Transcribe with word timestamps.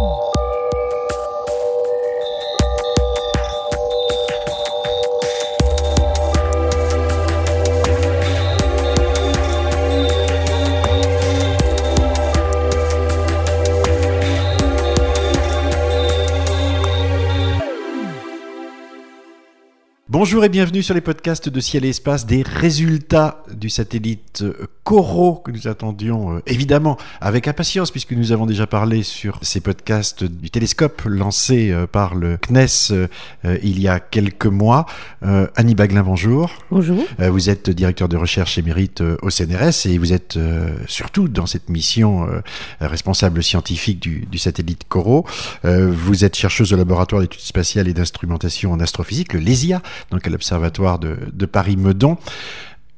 Oh. 0.00 0.37
Bonjour 20.20 20.44
et 20.44 20.48
bienvenue 20.48 20.82
sur 20.82 20.96
les 20.96 21.00
podcasts 21.00 21.48
de 21.48 21.60
Ciel 21.60 21.84
et 21.84 21.90
Espace 21.90 22.26
des 22.26 22.42
résultats 22.42 23.44
du 23.54 23.70
satellite 23.70 24.42
Coro 24.88 25.34
que 25.44 25.50
nous 25.50 25.68
attendions 25.68 26.36
euh, 26.36 26.42
évidemment 26.46 26.96
avec 27.20 27.46
impatience 27.46 27.90
puisque 27.90 28.12
nous 28.12 28.32
avons 28.32 28.46
déjà 28.46 28.66
parlé 28.66 29.02
sur 29.02 29.38
ces 29.42 29.60
podcasts 29.60 30.24
du 30.24 30.48
télescope 30.48 31.02
lancé 31.04 31.70
euh, 31.70 31.86
par 31.86 32.14
le 32.14 32.38
CNES 32.38 32.66
euh, 32.92 33.06
il 33.62 33.78
y 33.80 33.86
a 33.86 34.00
quelques 34.00 34.46
mois. 34.46 34.86
Annie 35.56 35.74
Baglin, 35.74 36.02
bonjour. 36.02 36.50
Bonjour. 36.70 37.04
vous 37.18 37.50
êtes 37.50 37.68
directeur 37.68 38.08
de 38.08 38.16
recherche 38.16 38.56
émérite 38.56 39.02
au 39.22 39.30
CNRS 39.30 39.86
et 39.86 39.98
vous 39.98 40.12
êtes 40.12 40.38
surtout 40.86 41.28
dans 41.28 41.46
cette 41.46 41.68
mission 41.68 42.26
responsable 42.80 43.42
scientifique 43.42 44.00
du, 44.00 44.26
du 44.30 44.38
satellite 44.38 44.84
Coro. 44.88 45.26
vous 45.64 46.24
êtes 46.24 46.36
chercheuse 46.36 46.72
au 46.72 46.76
laboratoire 46.76 47.20
d'études 47.20 47.40
spatiales 47.40 47.88
et 47.88 47.94
d'instrumentation 47.94 48.72
en 48.72 48.80
astrophysique, 48.80 49.32
le 49.32 49.40
LESIA, 49.40 49.82
donc 50.10 50.26
à 50.26 50.30
l'Observatoire 50.30 50.98
de, 50.98 51.16
de 51.32 51.46
Paris-Meudon 51.46 52.16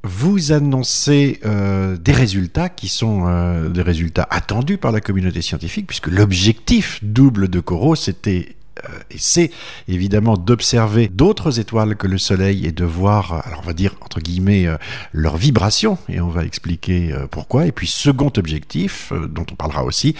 vous 0.03 0.51
annoncez 0.51 1.39
euh, 1.45 1.95
des 1.97 2.11
résultats 2.11 2.69
qui 2.69 2.87
sont 2.87 3.25
euh, 3.27 3.69
des 3.69 3.81
résultats 3.81 4.27
attendus 4.29 4.77
par 4.77 4.91
la 4.91 4.99
communauté 4.99 5.41
scientifique, 5.41 5.87
puisque 5.87 6.07
l'objectif 6.07 6.99
double 7.03 7.47
de 7.47 7.59
Corot, 7.59 7.95
c'était 7.95 8.55
et 9.09 9.17
c'est 9.17 9.51
évidemment 9.87 10.37
d'observer 10.37 11.07
d'autres 11.07 11.59
étoiles 11.59 11.95
que 11.95 12.07
le 12.07 12.17
Soleil 12.17 12.65
et 12.65 12.71
de 12.71 12.85
voir, 12.85 13.45
alors 13.45 13.61
on 13.63 13.67
va 13.67 13.73
dire 13.73 13.95
entre 14.01 14.19
guillemets, 14.19 14.67
euh, 14.67 14.77
leur 15.13 15.37
vibration, 15.37 15.97
et 16.09 16.19
on 16.21 16.29
va 16.29 16.43
expliquer 16.43 17.11
euh, 17.11 17.27
pourquoi. 17.29 17.65
Et 17.65 17.71
puis 17.71 17.87
second 17.87 18.31
objectif, 18.37 19.13
dont 19.29 19.45
on 19.51 19.55
parlera 19.55 19.83
aussi, 19.83 20.15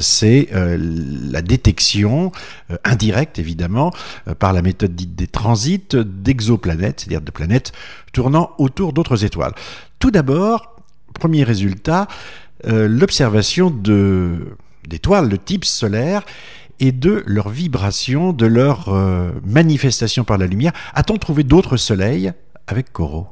c'est 0.00 0.48
la 0.52 1.42
détection 1.42 2.32
indirecte 2.84 3.38
évidemment 3.38 3.92
par 4.38 4.52
la 4.52 4.62
méthode 4.62 4.94
dite 4.94 5.14
des 5.14 5.26
transits 5.26 5.96
d'exoplanètes, 6.04 7.00
c'est-à-dire 7.00 7.20
de 7.20 7.30
planètes 7.30 7.72
tournant 8.12 8.50
autour 8.58 8.92
d'autres 8.92 9.24
étoiles. 9.24 9.52
Tout 9.98 10.10
d'abord, 10.10 10.76
premier 11.14 11.44
résultat, 11.44 12.08
l'observation 12.64 13.70
d'étoiles 13.70 15.28
de 15.28 15.36
type 15.36 15.64
solaire 15.64 16.22
et 16.80 16.92
de 16.92 17.22
leur 17.26 17.48
vibration, 17.48 18.32
de 18.32 18.46
leur 18.46 18.88
euh, 18.88 19.30
manifestation 19.44 20.24
par 20.24 20.38
la 20.38 20.46
lumière. 20.46 20.72
A-t-on 20.94 21.16
trouvé 21.16 21.44
d'autres 21.44 21.76
soleils 21.76 22.32
avec 22.66 22.92
Corot? 22.92 23.26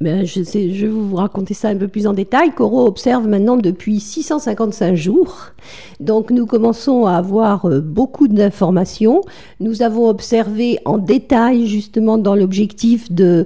Ben, 0.00 0.24
je, 0.24 0.44
sais, 0.44 0.72
je 0.72 0.86
vais 0.86 0.92
vous 0.92 1.16
raconter 1.16 1.54
ça 1.54 1.68
un 1.70 1.76
peu 1.76 1.88
plus 1.88 2.06
en 2.06 2.12
détail. 2.12 2.52
Corot 2.52 2.86
observe 2.86 3.26
maintenant 3.26 3.56
depuis 3.56 3.98
655 3.98 4.94
jours. 4.94 5.50
Donc 5.98 6.30
nous 6.30 6.46
commençons 6.46 7.06
à 7.06 7.14
avoir 7.14 7.66
euh, 7.66 7.80
beaucoup 7.80 8.28
d'informations. 8.28 9.22
Nous 9.58 9.82
avons 9.82 10.08
observé 10.08 10.78
en 10.84 10.98
détail 10.98 11.66
justement 11.66 12.16
dans 12.16 12.36
l'objectif 12.36 13.10
de 13.10 13.44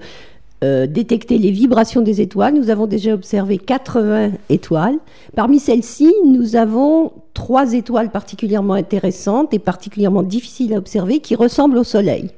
euh, 0.62 0.86
détecter 0.86 1.38
les 1.38 1.50
vibrations 1.50 2.02
des 2.02 2.20
étoiles. 2.20 2.55
Nous 2.55 2.70
avons 2.70 2.86
déjà 2.86 3.12
observé 3.14 3.58
80 3.58 4.30
étoiles. 4.48 4.98
Parmi 5.34 5.58
celles-ci, 5.58 6.12
nous 6.24 6.55
avons 6.55 7.12
trois 7.34 7.72
étoiles 7.72 8.10
particulièrement 8.10 8.74
intéressantes 8.74 9.52
et 9.55 9.58
particulièrement 9.58 10.22
difficiles 10.22 10.74
à 10.74 10.78
observer 10.78 11.18
qui 11.18 11.34
ressemblent 11.34 11.78
au 11.78 11.84
Soleil. 11.84 12.30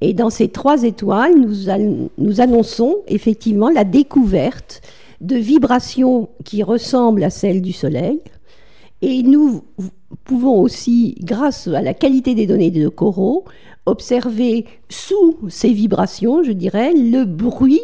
Et 0.00 0.14
dans 0.14 0.30
ces 0.30 0.48
trois 0.48 0.84
étoiles, 0.84 1.34
nous, 1.38 2.08
nous 2.16 2.40
annonçons 2.40 2.96
effectivement 3.08 3.68
la 3.68 3.84
découverte 3.84 4.80
de 5.20 5.36
vibrations 5.36 6.30
qui 6.44 6.62
ressemblent 6.62 7.24
à 7.24 7.30
celles 7.30 7.60
du 7.60 7.72
Soleil. 7.72 8.20
Et 9.02 9.22
nous 9.22 9.62
pouvons 10.24 10.60
aussi, 10.60 11.16
grâce 11.22 11.68
à 11.68 11.82
la 11.82 11.94
qualité 11.94 12.34
des 12.34 12.46
données 12.46 12.70
de 12.70 12.88
Corot, 12.88 13.44
observer 13.86 14.66
sous 14.88 15.38
ces 15.48 15.72
vibrations, 15.72 16.42
je 16.42 16.52
dirais, 16.52 16.92
le 16.94 17.24
bruit 17.24 17.80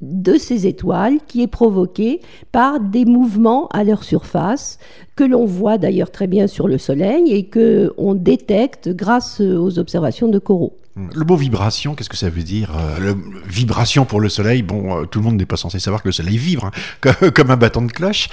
de 0.00 0.36
ces 0.36 0.66
étoiles 0.66 1.18
qui 1.28 1.42
est 1.42 1.48
provoqué 1.48 2.20
par 2.50 2.80
des 2.80 3.04
mouvements 3.04 3.68
à 3.68 3.84
leur 3.84 4.02
surface 4.02 4.78
que 5.14 5.22
l'on 5.22 5.46
voit 5.46 5.78
d'ailleurs 5.78 6.10
très 6.10 6.26
bien 6.26 6.48
sur 6.48 6.66
le 6.66 6.76
Soleil 6.76 7.32
et 7.32 7.44
que 7.44 7.92
on 7.96 8.14
détecte 8.14 8.88
grâce 8.88 9.40
aux 9.40 9.78
observations 9.78 10.28
de 10.28 10.40
Corot. 10.40 10.76
Le 10.96 11.24
mot 11.24 11.36
vibration, 11.36 11.94
qu'est-ce 11.94 12.10
que 12.10 12.18
ça 12.18 12.28
veut 12.28 12.42
dire 12.42 12.70
euh, 12.76 13.14
Vibration 13.46 14.04
pour 14.04 14.20
le 14.20 14.28
Soleil, 14.28 14.62
bon, 14.62 14.94
euh, 14.94 15.04
tout 15.06 15.20
le 15.20 15.24
monde 15.24 15.36
n'est 15.36 15.46
pas 15.46 15.56
censé 15.56 15.78
savoir 15.78 16.02
que 16.02 16.08
le 16.08 16.12
Soleil 16.12 16.36
vibre, 16.36 16.70
hein, 17.02 17.30
comme 17.34 17.50
un 17.50 17.56
bâton 17.56 17.82
de 17.82 17.92
cloche 17.92 18.28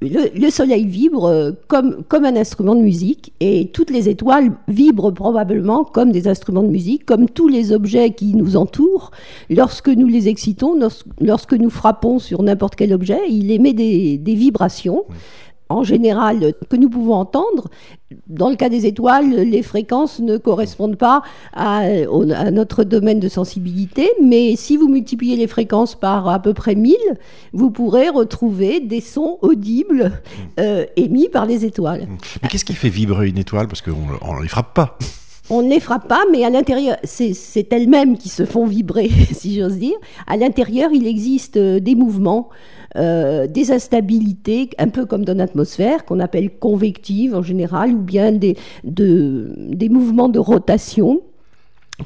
le, 0.00 0.50
soleil 0.50 0.86
vibre 0.86 1.26
euh, 1.26 1.52
comme, 1.68 2.04
un 2.12 2.36
instrument 2.36 2.74
de 2.74 2.80
musique 2.80 3.32
et 3.40 3.70
toutes 3.72 3.90
les 3.90 4.08
étoiles 4.08 4.52
vibrent 4.68 5.12
probablement 5.12 5.84
comme 5.84 6.10
des 6.10 6.26
instruments 6.26 6.62
de 6.62 6.68
musique, 6.68 7.04
comme 7.04 7.28
tous 7.28 7.48
les 7.48 7.72
objets 7.72 8.10
qui 8.12 8.34
nous 8.34 8.56
entourent. 8.56 9.10
Lorsque 9.50 9.88
nous 9.88 10.06
les 10.06 10.28
excitons, 10.28 10.78
lorsque 11.20 11.52
nous 11.52 11.70
frappons 11.70 12.18
sur 12.18 12.42
n'importe 12.42 12.76
quel 12.76 12.92
objet, 12.92 13.20
il 13.28 13.50
émet 13.50 13.72
des 13.74 14.34
vibrations 14.34 15.04
en 15.70 15.84
général 15.84 16.52
que 16.68 16.76
nous 16.76 16.90
pouvons 16.90 17.14
entendre. 17.14 17.68
Dans 18.26 18.50
le 18.50 18.56
cas 18.56 18.68
des 18.68 18.86
étoiles, 18.86 19.30
les 19.30 19.62
fréquences 19.62 20.18
ne 20.18 20.36
correspondent 20.36 20.96
pas 20.96 21.22
à, 21.54 21.84
notre 22.50 22.84
domaine 22.84 23.20
de 23.20 23.28
sensibilité, 23.28 24.10
mais 24.20 24.56
si 24.56 24.76
vous 24.76 24.88
multipliez 24.88 25.36
les 25.36 25.46
fréquences 25.46 25.94
par 25.94 26.28
à 26.28 26.40
peu 26.40 26.52
près 26.52 26.74
1000, 26.74 26.96
vous 27.52 27.70
pourrez 27.70 28.08
retrouver 28.08 28.80
des 28.80 29.00
sons 29.00 29.38
audibles 29.42 30.20
euh, 30.58 30.84
émis 30.96 31.28
par 31.28 31.46
les 31.46 31.64
étoiles. 31.64 32.08
Mais 32.42 32.48
qu'est-ce 32.48 32.64
qui 32.64 32.74
fait 32.74 32.88
vibrer 32.88 33.28
une 33.28 33.38
étoile? 33.38 33.68
Parce 33.68 33.80
qu'on 33.80 34.34
ne 34.36 34.42
les 34.42 34.48
frappe 34.48 34.74
pas 34.74 34.98
on 35.50 35.62
ne 35.62 35.68
les 35.68 35.80
frappe 35.80 36.08
pas, 36.08 36.22
mais 36.30 36.44
à 36.44 36.50
l'intérieur, 36.50 36.96
c'est 37.02 37.72
elles-mêmes 37.72 38.16
qui 38.16 38.28
se 38.28 38.44
font 38.44 38.66
vibrer, 38.66 39.10
si 39.32 39.58
j'ose 39.58 39.76
dire. 39.76 39.96
À 40.26 40.36
l'intérieur, 40.36 40.90
il 40.92 41.06
existe 41.06 41.56
euh, 41.56 41.80
des 41.80 41.94
mouvements 41.96 42.48
euh, 42.96 43.46
des 43.46 43.70
instabilités, 43.70 44.70
un 44.78 44.88
peu 44.88 45.06
comme 45.06 45.24
dans 45.24 45.36
l'atmosphère, 45.36 46.04
qu'on 46.04 46.18
appelle 46.18 46.50
convectives 46.50 47.34
en 47.34 47.42
général, 47.42 47.92
ou 47.92 47.98
bien 47.98 48.32
des, 48.32 48.56
mouvements 49.88 50.28
de 50.28 50.38
rotation 50.40 51.20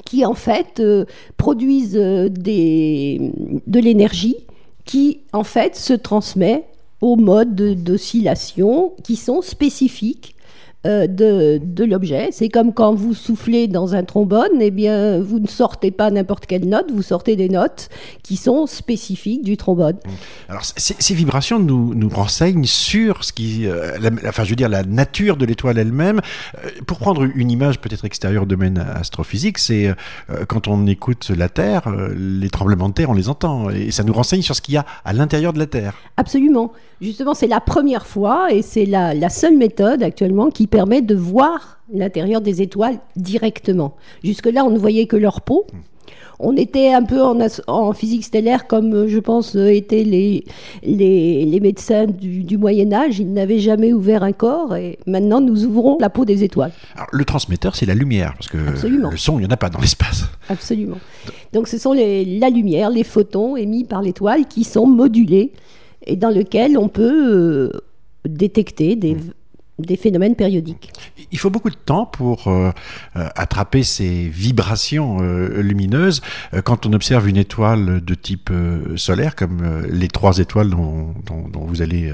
qui 0.05 0.25
en 0.25 0.35
fait 0.35 0.81
euh, 0.81 1.05
produisent 1.37 1.97
euh, 1.97 2.29
de 2.29 3.79
l'énergie 3.81 4.37
qui 4.85 5.21
en 5.33 5.45
fait 5.45 5.77
se 5.77 5.95
transmet 5.95 6.65
aux 7.01 7.17
modes 7.17 7.55
d'oscillation 7.55 8.93
qui 9.03 9.17
sont 9.17 9.41
spécifiques 9.41 10.34
euh, 10.87 11.07
de, 11.07 11.59
de 11.63 11.85
l'objet. 11.85 12.29
C'est 12.31 12.51
comme 12.51 12.75
quand 12.75 12.95
vous 12.95 13.15
soufflez 13.15 13.69
dans 13.69 13.95
un 13.95 14.05
trombone, 14.05 14.61
eh 14.61 14.71
bien, 14.71 15.19
vous 15.19 15.39
ne 15.39 15.47
sortez 15.47 15.91
pas 15.91 16.11
n'importe 16.11 16.45
quelle 16.45 16.69
note, 16.69 16.91
vous 16.93 17.01
sortez 17.01 17.37
des 17.37 17.49
notes 17.49 17.89
qui 18.23 18.37
sont 18.37 18.67
spécifiques 18.67 19.43
du 19.43 19.57
trombone. 19.57 19.97
Alors, 20.49 20.63
ces, 20.65 21.15
vibrations 21.15 21.59
nous, 21.59 21.95
nous 21.95 22.11
renseignent 22.11 22.67
sur 22.67 23.25
ce 23.25 23.33
qui, 23.33 23.67
euh, 23.67 23.97
la, 23.99 24.11
enfin, 24.29 24.45
je 24.45 24.51
veux 24.51 24.57
dire, 24.57 24.69
la 24.69 24.83
nature 24.83 25.39
de 25.39 25.47
l'étoile 25.47 25.79
elle-même. 25.79 26.21
Euh, 26.63 26.69
pour 26.87 26.99
prendre 26.99 27.23
une 27.35 27.51
image 27.51 27.81
peut-être 27.81 28.05
extérieure 28.05 28.43
au 28.43 28.47
domaine 28.47 28.79
astrophysique, 28.79 29.59
c'est 29.59 29.91
quand 30.49 30.69
on 30.69 30.87
écoute 30.87 31.31
la 31.31 31.49
Terre, 31.49 31.83
les 32.15 32.51
tremblements 32.51 32.89
de 32.89 32.95
terre, 32.95 33.11
on 33.11 33.15
les 33.15 33.29
entend, 33.29 33.71
et 33.71 33.91
ça 33.91 34.03
nous 34.03 34.13
renseigne 34.13 34.43
sur 34.43 34.55
ce 34.55 34.61
qu'il 34.61 34.75
y 34.75 34.77
a 34.77 34.85
à 35.05 35.13
l'intérieur 35.13 35.53
de 35.53 35.59
la 35.59 35.67
Terre. 35.67 35.95
Absolument. 36.17 36.73
Justement, 37.01 37.35
c'est 37.35 37.47
la 37.47 37.61
première 37.61 38.07
fois, 38.07 38.53
et 38.53 38.63
c'est 38.63 38.87
la, 38.87 39.15
la 39.15 39.29
seule 39.29 39.57
méthode 39.57 40.03
actuellement 40.03 40.51
qui 40.51 40.67
permet 40.75 41.03
de 41.03 41.15
voir 41.15 41.79
l'intérieur 41.93 42.41
des 42.41 42.61
étoiles 42.61 42.99
directement. 43.17 43.97
Jusque-là, 44.25 44.65
on 44.65 44.71
ne 44.71 44.79
voyait 44.79 45.07
que 45.07 45.17
leur 45.17 45.43
peau. 45.43 45.67
On 46.41 46.57
était 46.57 46.93
un 46.93 47.05
peu 47.05 47.23
en, 47.23 47.93
physique 47.93 48.25
stellaire 48.25 48.67
comme, 48.67 48.93
euh, 48.93 49.09
je 49.09 49.21
pense, 49.21 49.55
euh, 49.55 49.69
étaient 49.69 50.03
les, 50.03 50.45
les, 50.83 51.61
médecins 51.61 52.07
du, 52.07 52.59
Moyen 52.59 52.93
Âge. 52.93 53.21
Ils 53.21 53.33
n'avaient 53.33 53.61
jamais 53.61 53.93
ouvert 53.93 54.25
un 54.25 54.33
corps 54.33 54.75
et 54.75 54.99
maintenant 55.07 55.41
nous 55.41 55.65
ouvrons 55.65 55.97
la 56.01 56.11
peau 56.11 56.25
des 56.25 56.43
étoiles. 56.43 56.73
le 57.13 57.25
transmetteur, 57.25 57.77
c'est 57.77 57.87
la 57.87 57.95
lumière, 57.95 58.35
parce 58.37 58.49
que 58.49 58.59
le 58.59 59.17
son, 59.17 59.39
il 59.39 59.43
n'y 59.43 59.47
en 59.47 59.53
a 59.53 59.57
pas 59.57 59.71
dans 59.71 59.79
l'espace. 59.79 60.25
Absolument. 60.49 60.99
Donc 61.53 61.69
ce 61.69 61.79
sont 61.79 61.93
la 61.93 62.51
lumière, 62.51 62.91
les 62.91 63.05
photons 63.05 63.57
émis 63.57 63.85
par 63.85 64.03
l'étoile 64.03 64.47
qui 64.49 64.65
sont 64.65 64.87
modulés 64.87 65.53
et 66.05 66.17
dans 66.17 66.31
lesquels 66.31 66.77
on 66.77 66.89
peut 66.89 67.31
euh, 67.31 67.81
détecter 68.29 68.97
des... 68.97 69.17
des 69.79 69.97
phénomènes 69.97 70.37
périodiques. 70.37 70.93
Il 71.33 71.39
faut 71.39 71.51
beaucoup 71.51 71.71
de 71.71 71.75
temps 71.75 72.07
pour 72.07 72.47
euh, 72.47 72.71
euh, 73.17 73.29
attraper 73.35 73.83
ces 73.83 74.29
vibrations 74.29 75.19
euh, 75.21 75.63
lumineuses 75.63 76.21
quand 76.65 76.87
on 76.87 76.93
observe 76.93 77.29
une 77.29 77.37
étoile 77.37 78.01
de 78.05 78.15
type 78.15 78.51
solaire, 78.97 79.35
comme 79.35 79.85
les 79.91 80.09
trois 80.09 80.39
étoiles 80.39 80.71
dont, 80.71 81.15
dont 81.27 81.65
vous 81.67 81.83
allez 81.83 82.13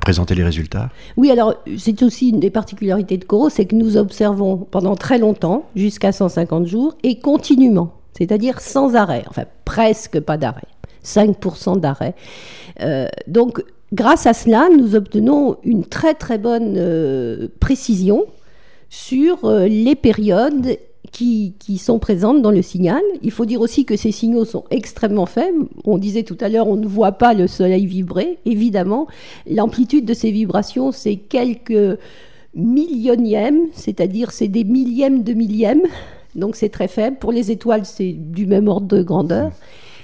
présenter 0.00 0.34
les 0.34 0.44
résultats. 0.44 0.90
Oui, 1.16 1.30
alors 1.30 1.54
c'est 1.76 2.02
aussi 2.02 2.30
une 2.30 2.40
des 2.40 2.50
particularités 2.50 3.18
de 3.18 3.24
Corot, 3.24 3.50
c'est 3.50 3.66
que 3.66 3.74
nous 3.74 3.96
observons 3.96 4.56
pendant 4.56 4.96
très 4.96 5.18
longtemps, 5.18 5.68
jusqu'à 5.76 6.12
150 6.12 6.66
jours, 6.66 6.96
et 7.02 7.18
continuellement, 7.18 7.92
c'est-à-dire 8.16 8.60
sans 8.60 8.94
arrêt, 8.94 9.24
enfin 9.28 9.44
presque 9.64 10.20
pas 10.20 10.36
d'arrêt, 10.36 10.68
5% 11.04 11.80
d'arrêt. 11.80 12.14
donc 13.26 13.62
grâce 13.96 14.26
à 14.26 14.34
cela, 14.34 14.68
nous 14.76 14.94
obtenons 14.94 15.56
une 15.64 15.84
très 15.84 16.14
très 16.14 16.38
bonne 16.38 16.74
euh, 16.76 17.48
précision 17.60 18.26
sur 18.90 19.46
euh, 19.46 19.66
les 19.66 19.94
périodes 19.94 20.78
qui, 21.12 21.54
sont 21.78 21.98
présentes 21.98 22.42
dans 22.42 22.50
le 22.50 22.60
signal. 22.60 23.00
Il 23.22 23.30
faut 23.30 23.46
dire 23.46 23.62
aussi 23.62 23.86
que 23.86 23.96
ces 23.96 24.12
signaux 24.12 24.44
sont 24.44 24.64
extrêmement 24.70 25.24
faibles. 25.24 25.66
On 25.84 25.96
disait 25.96 26.24
tout 26.24 26.36
à 26.40 26.50
l'heure, 26.50 26.68
on 26.68 26.76
ne 26.76 26.86
voit 26.86 27.12
pas 27.12 27.32
le 27.32 27.46
soleil 27.46 27.86
vibrer. 27.86 28.38
Évidemment, 28.44 29.06
l'amplitude 29.50 30.04
de 30.04 30.12
ces 30.12 30.30
vibrations, 30.30 30.92
c'est 30.92 31.16
quelques 31.16 31.98
millionièmes, 32.54 33.60
c'est-à-dire 33.72 34.30
c'est 34.30 34.48
des 34.48 34.64
millièmes 34.64 35.22
de 35.22 35.32
millièmes. 35.32 35.82
Donc 36.34 36.54
c'est 36.54 36.68
très 36.68 36.88
faible. 36.88 37.16
Pour 37.18 37.32
les 37.32 37.50
étoiles, 37.50 37.86
c'est 37.86 38.12
du 38.12 38.44
même 38.44 38.68
ordre 38.68 38.88
de 38.88 39.02
grandeur 39.02 39.52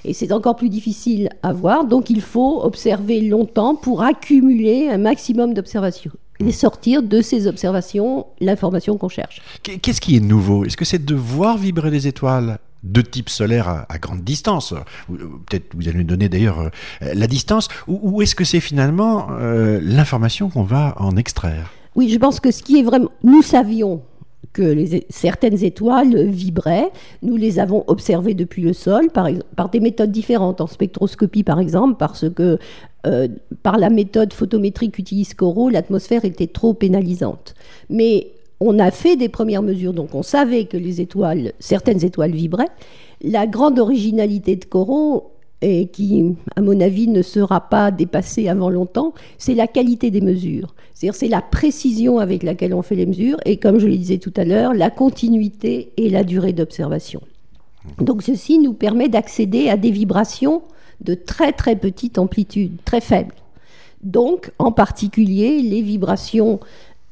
et 0.04 0.12
c'est 0.12 0.32
encore 0.32 0.56
plus 0.56 0.68
difficile 0.68 1.28
à 1.42 1.52
voir. 1.52 1.84
Donc 1.84 2.10
il 2.10 2.20
faut 2.20 2.62
observer 2.62 3.20
longtemps 3.20 3.74
pour 3.74 4.02
accumuler 4.02 4.88
un 4.88 4.98
maximum 4.98 5.54
d'observations 5.54 6.12
et 6.40 6.52
sortir 6.52 7.02
de 7.02 7.20
ces 7.20 7.46
observations 7.46 8.26
l'information 8.40 8.98
qu'on 8.98 9.08
cherche. 9.08 9.40
Qu'est-ce 9.62 10.00
qui 10.00 10.16
est 10.16 10.20
nouveau? 10.20 10.64
Est-ce 10.64 10.76
que 10.76 10.84
c'est 10.84 11.04
de 11.04 11.14
voir 11.14 11.56
vibrer 11.56 11.90
des 11.90 12.08
étoiles 12.08 12.58
de 12.82 13.00
type 13.00 13.28
solaire 13.28 13.84
à, 13.88 13.98
grande 13.98 14.22
distance? 14.22 14.74
Peut-être 15.08 15.74
vous 15.74 15.88
allez 15.88 15.98
nous 15.98 16.04
donner 16.04 16.28
d'ailleurs 16.28 16.60
euh, 16.60 16.70
la 17.14 17.26
distance. 17.26 17.68
Ou, 17.86 18.22
est-ce 18.22 18.34
que 18.34 18.44
c'est 18.44 18.60
finalement 18.60 19.28
euh, 19.30 19.80
l'information 19.82 20.48
qu'on 20.48 20.64
va 20.64 20.94
en 20.98 21.16
extraire? 21.16 21.70
Oui, 21.94 22.08
je 22.08 22.18
pense 22.18 22.40
que 22.40 22.50
ce 22.50 22.62
qui 22.62 22.78
est 22.80 22.82
vraiment... 22.82 23.10
Nous 23.22 23.42
savions 23.42 24.02
que 24.52 24.76
certaines 25.08 25.64
étoiles 25.64 26.26
vibraient. 26.26 26.90
Nous 27.22 27.36
les 27.36 27.58
avons 27.58 27.84
observées 27.86 28.34
depuis 28.34 28.62
le 28.62 28.72
sol 28.72 29.10
par, 29.10 29.28
par 29.56 29.70
des 29.70 29.80
méthodes 29.80 30.10
différentes, 30.10 30.60
en 30.60 30.66
spectroscopie 30.66 31.42
par 31.42 31.58
exemple, 31.58 31.96
parce 31.98 32.28
que 32.28 32.58
euh, 33.06 33.28
par 33.62 33.78
la 33.78 33.90
méthode 33.90 34.32
photométrique 34.32 34.92
qu'utilise 34.92 35.34
Corot, 35.34 35.70
l'atmosphère 35.70 36.24
était 36.24 36.46
trop 36.46 36.74
pénalisante. 36.74 37.54
Mais 37.90 38.32
on 38.60 38.78
a 38.78 38.90
fait 38.90 39.16
des 39.16 39.28
premières 39.28 39.62
mesures, 39.62 39.92
donc 39.92 40.14
on 40.14 40.22
savait 40.22 40.66
que 40.66 40.76
les 40.76 41.00
étoiles, 41.00 41.52
certaines 41.58 42.04
étoiles 42.04 42.32
vibraient. 42.32 42.70
La 43.22 43.46
grande 43.46 43.78
originalité 43.78 44.56
de 44.56 44.64
Corot, 44.64 45.31
et 45.62 45.86
qui, 45.86 46.34
à 46.56 46.60
mon 46.60 46.80
avis, 46.80 47.08
ne 47.08 47.22
sera 47.22 47.68
pas 47.68 47.90
dépassée 47.90 48.48
avant 48.48 48.68
longtemps, 48.68 49.14
c'est 49.38 49.54
la 49.54 49.66
qualité 49.66 50.10
des 50.10 50.20
mesures. 50.20 50.74
C'est-à-dire 50.92 51.14
c'est 51.14 51.28
la 51.28 51.40
précision 51.40 52.18
avec 52.18 52.42
laquelle 52.42 52.74
on 52.74 52.82
fait 52.82 52.96
les 52.96 53.06
mesures 53.06 53.38
et, 53.44 53.56
comme 53.56 53.78
je 53.78 53.86
le 53.86 53.96
disais 53.96 54.18
tout 54.18 54.34
à 54.36 54.44
l'heure, 54.44 54.74
la 54.74 54.90
continuité 54.90 55.92
et 55.96 56.10
la 56.10 56.24
durée 56.24 56.52
d'observation. 56.52 57.20
Donc 57.98 58.22
ceci 58.22 58.58
nous 58.58 58.74
permet 58.74 59.08
d'accéder 59.08 59.68
à 59.68 59.76
des 59.76 59.90
vibrations 59.90 60.62
de 61.00 61.14
très 61.14 61.52
très 61.52 61.76
petite 61.76 62.18
amplitude, 62.18 62.76
très 62.84 63.00
faibles. 63.00 63.34
Donc 64.02 64.52
en 64.58 64.72
particulier 64.72 65.62
les 65.62 65.82
vibrations 65.82 66.60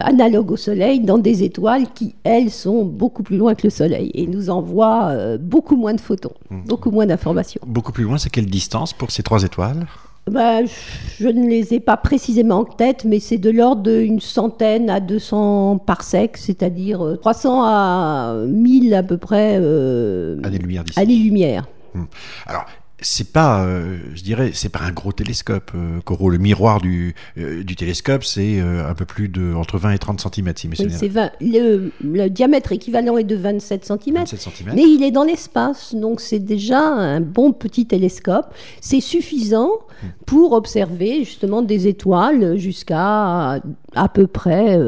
analogue 0.00 0.50
au 0.52 0.56
Soleil 0.56 1.00
dans 1.00 1.18
des 1.18 1.42
étoiles 1.42 1.86
qui, 1.94 2.14
elles, 2.24 2.50
sont 2.50 2.84
beaucoup 2.84 3.22
plus 3.22 3.36
loin 3.36 3.54
que 3.54 3.64
le 3.64 3.70
Soleil 3.70 4.10
et 4.14 4.26
nous 4.26 4.50
envoient 4.50 5.08
euh, 5.10 5.38
beaucoup 5.38 5.76
moins 5.76 5.94
de 5.94 6.00
photons, 6.00 6.34
mmh. 6.50 6.62
beaucoup 6.66 6.90
moins 6.90 7.06
d'informations. 7.06 7.60
Beaucoup 7.66 7.92
plus 7.92 8.04
loin, 8.04 8.18
c'est 8.18 8.30
quelle 8.30 8.46
distance 8.46 8.92
pour 8.92 9.10
ces 9.10 9.22
trois 9.22 9.42
étoiles? 9.42 9.86
Bah, 10.30 10.64
je 10.64 11.28
ne 11.28 11.48
les 11.48 11.74
ai 11.74 11.80
pas 11.80 11.96
précisément 11.96 12.58
en 12.58 12.64
tête, 12.64 13.04
mais 13.04 13.20
c'est 13.20 13.38
de 13.38 13.50
l'ordre 13.50 13.82
d'une 13.82 14.20
centaine 14.20 14.90
à 14.90 15.00
200 15.00 15.78
parsecs, 15.78 16.36
c'est-à-dire 16.36 17.16
300 17.20 17.62
euh, 17.62 17.66
à 17.66 18.34
1000 18.46 18.94
à 18.94 19.02
peu 19.02 19.16
près 19.16 19.56
euh, 19.58 20.38
années-lumière. 20.42 20.84
Années-lumière. 20.96 21.66
Mmh. 21.94 22.04
Alors, 22.46 22.66
c'est 23.02 23.32
pas, 23.32 23.64
euh, 23.64 23.98
je 24.14 24.22
dirais, 24.22 24.50
c'est 24.52 24.68
pas 24.68 24.80
un 24.80 24.92
gros 24.92 25.12
télescope. 25.12 25.72
Euh, 25.74 26.28
Le 26.30 26.38
miroir 26.38 26.80
du, 26.80 27.14
euh, 27.38 27.64
du 27.64 27.74
télescope, 27.76 28.24
c'est 28.24 28.60
un 28.60 28.94
peu 28.94 29.04
plus 29.04 29.28
de 29.28 29.54
entre 29.54 29.78
20 29.78 29.92
et 29.92 29.98
30 29.98 30.20
cm. 30.20 30.52
Si 30.56 30.68
oui, 30.68 30.90
c'est 30.90 31.10
le, 31.40 31.92
le, 32.02 32.28
diamètre 32.28 32.72
équivalent 32.72 33.16
est 33.16 33.24
de 33.24 33.36
27 33.36 33.84
cm, 33.84 34.16
27 34.16 34.40
cm. 34.40 34.72
Mais 34.74 34.82
il 34.82 35.02
est 35.02 35.10
dans 35.10 35.24
l'espace, 35.24 35.94
donc 35.94 36.20
c'est 36.20 36.38
déjà 36.38 36.80
un 36.80 37.20
bon 37.20 37.52
petit 37.52 37.86
télescope. 37.86 38.52
C'est 38.80 39.00
suffisant 39.00 39.70
hmm. 40.02 40.06
pour 40.26 40.52
observer 40.52 41.24
justement 41.24 41.62
des 41.62 41.88
étoiles 41.88 42.56
jusqu'à 42.58 43.60
à, 43.94 44.08
peu 44.12 44.26
près 44.26 44.78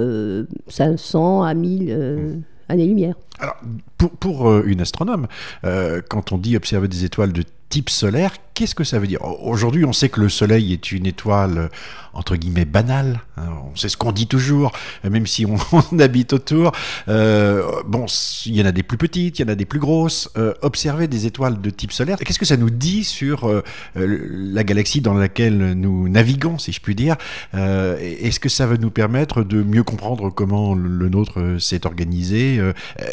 500 0.69 1.43
à 1.43 1.55
1000 1.55 1.95
hmm. 1.95 2.43
années-lumière. 2.69 3.15
Alors, 3.39 3.57
pour, 3.99 4.11
pour 4.11 4.59
une 4.61 4.81
astronome, 4.81 5.27
quand 5.63 6.33
on 6.33 6.39
dit 6.39 6.57
observer 6.57 6.89
des 6.89 7.05
étoiles 7.05 7.33
de 7.33 7.43
type 7.73 7.89
solaire, 7.89 8.35
qu'est-ce 8.53 8.75
que 8.75 8.85
ça 8.85 8.99
veut 8.99 9.07
dire 9.07 9.23
Aujourd'hui, 9.23 9.87
on 9.87 9.95
sait 9.95 10.11
que 10.11 10.21
le 10.21 10.29
Soleil 10.29 10.75
est 10.75 10.93
une 10.93 11.07
étoile, 11.07 11.71
entre 12.13 12.37
guillemets, 12.37 12.67
banale. 12.67 13.23
Hein, 13.39 13.49
on 13.73 13.75
sait 13.77 13.89
ce 13.89 13.97
qu'on 13.97 14.13
dit 14.13 14.27
toujours, 14.27 14.73
même 15.05 15.27
si 15.27 15.47
on, 15.47 15.57
habite 15.99 16.35
autour. 16.35 16.73
Euh, 17.09 17.63
bon, 17.87 18.05
il 18.45 18.55
y 18.55 18.61
en 18.61 18.67
a 18.67 18.73
des 18.73 18.83
plus 18.83 18.99
petites, 18.99 19.39
il 19.39 19.43
y 19.43 19.45
en 19.47 19.49
a 19.49 19.55
des 19.55 19.65
plus 19.65 19.79
grosses. 19.79 20.29
Euh, 20.37 20.53
observer 20.61 21.09
des 21.09 21.25
étoiles 21.25 21.63
de 21.63 21.71
type 21.71 21.93
solaire, 21.93 22.19
qu'est-ce 22.19 22.39
que 22.39 22.45
ça 22.45 22.59
nous 22.59 22.69
dit 22.69 23.05
sur 23.05 23.49
euh, 23.49 23.63
la 23.95 24.65
galaxie 24.65 25.01
dans 25.01 25.15
laquelle 25.15 25.73
nous 25.73 26.11
naviguons, 26.11 26.59
si 26.59 26.73
je 26.73 26.81
puis 26.83 26.95
dire? 26.95 27.17
Est-ce 27.55 28.39
que 28.39 28.51
ça 28.51 28.67
va 28.67 28.77
nous 28.77 28.91
permettre 28.91 29.45
de 29.45 29.63
mieux 29.63 29.83
comprendre 29.83 30.29
comment 30.29 30.75
le 30.75 31.09
nôtre 31.09 31.57
s'est 31.59 31.87
organisé? 31.87 32.61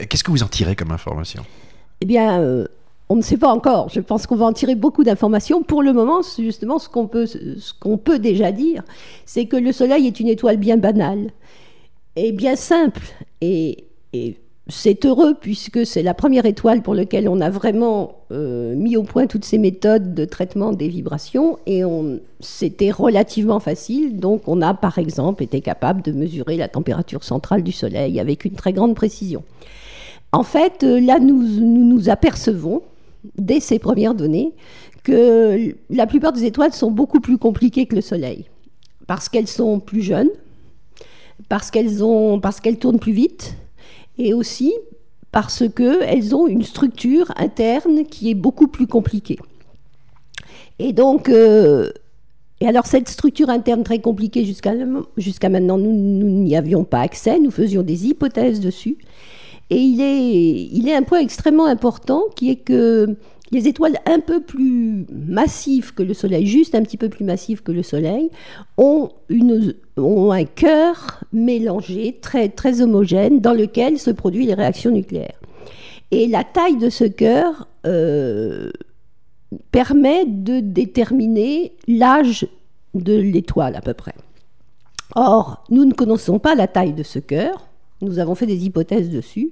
Qu'est-ce 0.10 0.26
que 0.26 0.32
vous 0.32 0.44
en 0.44 0.48
tirez 0.48 0.76
comme 0.76 0.92
information? 0.92 1.46
Eh 2.02 2.06
bien 2.06 2.66
on 3.10 3.16
ne 3.16 3.22
sait 3.22 3.38
pas 3.38 3.52
encore. 3.52 3.90
Je 3.90 4.00
pense 4.00 4.28
qu'on 4.28 4.36
va 4.36 4.46
en 4.46 4.54
tirer 4.54 4.76
beaucoup 4.76 5.04
d'informations. 5.04 5.64
Pour 5.64 5.82
le 5.82 5.94
moment, 5.94 6.22
justement, 6.38 6.78
ce 6.78 6.88
qu'on 6.88 7.08
peut, 7.08 7.26
peut 8.04 8.20
déjà 8.20 8.52
dire, 8.52 8.84
c'est 9.26 9.46
que 9.46 9.58
le 9.58 9.72
Soleil 9.72 10.06
est 10.06 10.20
une 10.20 10.28
étoile 10.28 10.58
bien 10.58 10.78
banale 10.78 11.32
et 12.16 12.32
bien 12.32 12.56
simple. 12.56 13.02
Et, 13.42 13.86
c'est 14.72 15.04
heureux 15.04 15.34
puisque 15.34 15.84
c'est 15.84 16.04
la 16.04 16.14
première 16.14 16.46
étoile 16.46 16.84
pour 16.84 16.94
laquelle 16.94 17.28
on 17.28 17.42
a 17.42 17.50
vraiment 17.50 18.20
euh, 18.32 18.76
mis 18.76 18.98
au 18.98 19.02
point 19.02 19.26
toutes 19.26 19.44
ces 19.44 19.58
méthodes 19.58 20.14
de 20.14 20.26
traitement 20.26 20.74
des 20.74 20.90
vibrations 20.90 21.58
et 21.66 21.82
c'était 22.40 22.92
relativement 22.92 23.60
facile. 23.60 24.20
Donc 24.20 24.44
on 24.46 24.62
a 24.62 24.76
par 24.76 25.00
exemple 25.00 25.42
été 25.42 25.62
capable 25.62 26.04
de 26.04 26.12
mesurer 26.12 26.56
la 26.56 26.68
température 26.68 27.24
centrale 27.24 27.64
du 27.64 27.72
Soleil 27.72 28.20
avec 28.20 28.46
une 28.46 28.54
très 28.54 28.72
grande 28.72 28.94
précision. 28.94 29.44
En 30.34 30.44
fait, 30.44 30.84
euh, 30.84 31.00
là, 31.00 31.18
nous 31.18 31.42
nous 31.42 32.10
apercevons 32.10 32.84
dès 33.38 33.60
ces 33.60 33.80
premières 33.80 34.16
données, 34.16 34.54
que 35.04 35.76
la 35.90 36.08
plupart 36.08 36.34
des 36.34 36.46
étoiles 36.46 36.74
sont 36.74 36.92
beaucoup 36.92 37.20
plus 37.20 37.38
compliquées 37.38 37.86
que 37.86 37.96
le 37.96 38.02
Soleil, 38.02 38.46
parce 39.08 39.30
qu'elles 39.30 39.48
sont 39.48 39.80
plus 39.80 40.02
jeunes, 40.02 40.30
parce 41.48 41.72
qu'elles 41.72 42.04
ont, 42.04 42.40
parce 42.40 42.60
qu'elles 42.60 42.80
tournent 42.80 43.00
plus 43.00 43.14
vite, 43.14 43.56
et 44.18 44.34
aussi 44.34 44.74
parce 45.32 45.64
qu'elles 45.70 46.36
ont 46.36 46.48
une 46.48 46.64
structure 46.64 47.32
interne 47.38 48.06
qui 48.06 48.32
est 48.32 48.36
beaucoup 48.36 48.68
plus 48.68 48.88
compliquée. 48.88 49.38
Et 50.80 50.92
donc, 50.94 51.30
euh, 51.30 51.92
et 52.62 52.68
alors 52.68 52.86
cette 52.86 53.10
structure 53.10 53.50
interne 53.50 53.84
très 53.84 54.00
compliquée 54.00 54.44
jusqu'à 54.44 54.74
jusqu'à 55.18 55.50
maintenant, 55.50 55.78
nous 55.78 56.28
n'y 56.28 56.56
avions 56.56 56.84
pas 56.84 57.02
accès, 57.02 57.40
nous 57.40 57.52
faisions 57.52 57.84
des 57.84 58.08
hypothèses 58.08 58.60
dessus. 58.60 58.98
Et 59.70 59.82
il 59.82 60.88
est, 60.88 60.96
un 60.96 61.04
point 61.04 61.20
extrêmement 61.20 61.66
important 61.66 62.24
qui 62.36 62.50
est 62.50 62.56
que 62.56 63.16
les 63.52 63.68
étoiles 63.68 63.98
un 64.06 64.20
peu 64.20 64.42
plus 64.42 65.06
massives 65.12 65.94
que 65.94 66.04
le 66.04 66.14
Soleil, 66.14 66.46
juste 66.46 66.76
un 66.76 66.82
petit 66.82 66.98
peu 66.98 67.10
plus 67.10 67.24
massives 67.24 67.62
que 67.62 67.72
le 67.72 67.84
Soleil, 67.84 68.30
ont, 68.78 69.10
une, 69.30 69.76
un 69.98 70.46
cœur 70.46 71.24
mélangé, 71.34 72.18
très, 72.22 72.50
très 72.50 72.82
homogène, 72.82 73.40
dans 73.40 73.54
lequel 73.54 74.00
se 74.00 74.12
produisent 74.12 74.48
les 74.48 74.54
réactions 74.54 74.92
nucléaires. 74.92 75.40
Et 76.12 76.28
la 76.28 76.44
taille 76.44 76.78
de 76.78 76.90
ce 76.90 77.06
cœur 77.06 77.68
euh, 77.86 78.72
permet 79.72 80.26
de 80.26 80.60
déterminer 80.60 81.74
l'âge 81.88 82.48
de 82.96 83.16
l'étoile 83.16 83.76
à 83.76 83.82
peu 83.82 83.94
près. 83.94 84.16
Or, 85.16 85.64
nous 85.70 85.86
ne 85.86 85.94
connaissons 85.94 86.40
pas 86.40 86.56
la 86.56 86.68
taille 86.68 86.94
de 86.94 87.04
ce 87.04 87.20
cœur, 87.20 87.69
nous 88.02 88.20
avons 88.20 88.36
fait 88.36 88.46
des 88.46 88.66
hypothèses 88.66 89.10
dessus. 89.10 89.52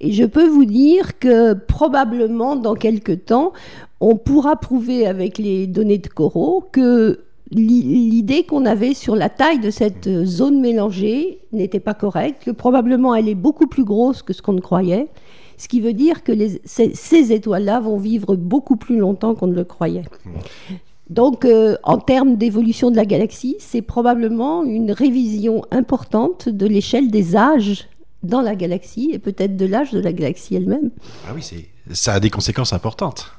Et 0.00 0.12
je 0.12 0.24
peux 0.24 0.46
vous 0.46 0.64
dire 0.64 1.18
que 1.18 1.54
probablement 1.54 2.56
dans 2.56 2.74
quelques 2.74 3.24
temps, 3.24 3.52
on 4.00 4.16
pourra 4.16 4.56
prouver 4.56 5.06
avec 5.06 5.38
les 5.38 5.66
données 5.66 5.98
de 5.98 6.08
Corot 6.08 6.64
que 6.70 7.20
l'idée 7.50 8.44
qu'on 8.44 8.66
avait 8.66 8.94
sur 8.94 9.16
la 9.16 9.28
taille 9.28 9.58
de 9.58 9.70
cette 9.70 10.24
zone 10.24 10.60
mélangée 10.60 11.40
n'était 11.52 11.80
pas 11.80 11.94
correcte, 11.94 12.44
que 12.44 12.50
probablement 12.50 13.14
elle 13.14 13.28
est 13.28 13.34
beaucoup 13.34 13.66
plus 13.66 13.84
grosse 13.84 14.22
que 14.22 14.32
ce 14.32 14.42
qu'on 14.42 14.52
ne 14.52 14.60
croyait, 14.60 15.08
ce 15.56 15.66
qui 15.66 15.80
veut 15.80 15.94
dire 15.94 16.22
que 16.22 16.32
ces, 16.64 17.32
étoiles-là 17.32 17.80
vont 17.80 17.96
vivre 17.96 18.36
beaucoup 18.36 18.76
plus 18.76 18.98
longtemps 18.98 19.34
qu'on 19.34 19.48
ne 19.48 19.54
le 19.54 19.64
croyait. 19.64 20.04
Donc, 21.10 21.44
euh, 21.44 21.76
en 21.84 21.98
termes 21.98 22.36
d'évolution 22.36 22.90
de 22.90 22.96
la 22.96 23.06
galaxie, 23.06 23.56
c'est 23.60 23.82
probablement 23.82 24.64
une 24.64 24.92
révision 24.92 25.62
importante 25.70 26.48
de 26.48 26.66
l'échelle 26.66 27.10
des 27.10 27.34
âges 27.34 27.88
dans 28.22 28.40
la 28.40 28.54
galaxie 28.54 29.10
et 29.12 29.18
peut-être 29.18 29.56
de 29.56 29.64
l'âge 29.64 29.92
de 29.92 30.00
la 30.00 30.12
galaxie 30.12 30.56
elle-même. 30.56 30.90
Ah 31.26 31.32
oui, 31.34 31.42
ça 31.92 32.14
a 32.14 32.20
des 32.20 32.30
conséquences 32.30 32.72
importantes. 32.72 33.32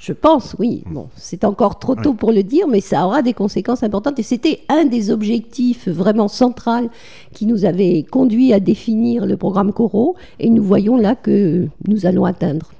Je 0.00 0.12
pense, 0.12 0.56
oui. 0.58 0.82
Hmm. 0.86 0.94
Bon, 0.94 1.08
c'est 1.16 1.44
encore 1.44 1.78
trop 1.78 1.94
tôt 1.94 2.14
pour 2.14 2.32
le 2.32 2.42
dire, 2.42 2.66
mais 2.66 2.80
ça 2.80 3.06
aura 3.06 3.22
des 3.22 3.32
conséquences 3.32 3.82
importantes. 3.82 4.18
Et 4.18 4.24
c'était 4.24 4.60
un 4.68 4.84
des 4.84 5.10
objectifs 5.10 5.88
vraiment 5.88 6.28
central 6.28 6.90
qui 7.32 7.46
nous 7.46 7.64
avait 7.64 8.02
conduit 8.02 8.52
à 8.52 8.60
définir 8.60 9.24
le 9.24 9.36
programme 9.36 9.72
Coro. 9.72 10.16
Et 10.40 10.50
nous 10.50 10.62
voyons 10.62 10.96
là 10.96 11.14
que 11.14 11.68
nous 11.86 12.06
allons 12.06 12.24
atteindre. 12.24 12.72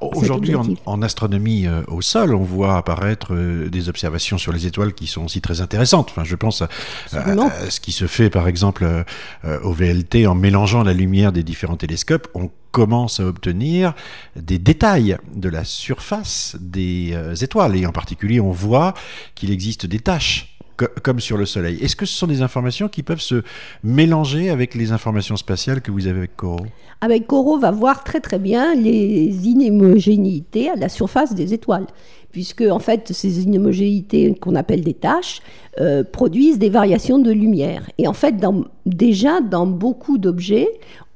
Aujourd'hui, 0.00 0.54
en, 0.86 1.02
astronomie 1.02 1.66
euh, 1.66 1.82
au 1.88 2.02
sol, 2.02 2.34
on 2.34 2.42
voit 2.42 2.76
apparaître 2.76 3.34
euh, 3.34 3.68
des 3.68 3.88
observations 3.88 4.38
sur 4.38 4.52
les 4.52 4.66
étoiles 4.66 4.92
qui 4.92 5.06
sont 5.06 5.24
aussi 5.24 5.40
très 5.40 5.60
intéressantes. 5.60 6.08
Enfin, 6.10 6.24
je 6.24 6.36
pense 6.36 6.62
à, 6.62 6.68
ce 7.12 7.80
qui 7.80 7.92
se 7.92 8.06
fait, 8.06 8.30
par 8.30 8.48
exemple, 8.48 8.84
euh, 8.84 9.60
au 9.62 9.72
VLT 9.72 10.26
en 10.26 10.34
mélangeant 10.34 10.82
la 10.82 10.92
lumière 10.92 11.32
des 11.32 11.42
différents 11.42 11.76
télescopes. 11.76 12.28
On 12.34 12.50
commence 12.70 13.20
à 13.20 13.26
obtenir 13.26 13.94
des 14.36 14.58
détails 14.58 15.16
de 15.34 15.48
la 15.48 15.64
surface 15.64 16.56
des 16.60 17.16
étoiles. 17.42 17.76
Et 17.76 17.84
en 17.84 17.92
particulier, 17.92 18.40
on 18.40 18.52
voit 18.52 18.94
qu'il 19.34 19.50
existe 19.50 19.86
des 19.86 19.98
taches 19.98 20.59
comme 21.02 21.20
sur 21.20 21.36
le 21.36 21.46
Soleil. 21.46 21.78
Est-ce 21.82 21.96
que 21.96 22.06
ce 22.06 22.16
sont 22.16 22.26
des 22.26 22.42
informations 22.42 22.88
qui 22.88 23.02
peuvent 23.02 23.20
se 23.20 23.42
mélanger 23.82 24.50
avec 24.50 24.74
les 24.74 24.92
informations 24.92 25.36
spatiales 25.36 25.80
que 25.80 25.90
vous 25.90 26.06
avez 26.06 26.18
avec 26.18 26.36
Coro 26.36 26.66
Avec 27.00 27.26
Coro, 27.26 27.54
on 27.54 27.58
va 27.58 27.70
voir 27.70 28.04
très 28.04 28.20
très 28.20 28.38
bien 28.38 28.74
les 28.74 29.48
inhomogénéités 29.48 30.70
à 30.70 30.76
la 30.76 30.88
surface 30.88 31.34
des 31.34 31.54
étoiles 31.54 31.86
puisque 32.32 32.62
en 32.62 32.78
fait 32.78 33.12
ces 33.12 33.42
inhomogénéités 33.42 34.34
qu'on 34.34 34.54
appelle 34.54 34.82
des 34.82 34.94
taches 34.94 35.40
euh, 35.80 36.04
produisent 36.04 36.58
des 36.58 36.70
variations 36.70 37.18
de 37.18 37.30
lumière. 37.30 37.90
Et 37.98 38.06
en 38.06 38.12
fait, 38.12 38.36
déjà 38.86 39.40
dans 39.40 39.66
beaucoup 39.66 40.18
d'objets, 40.18 40.68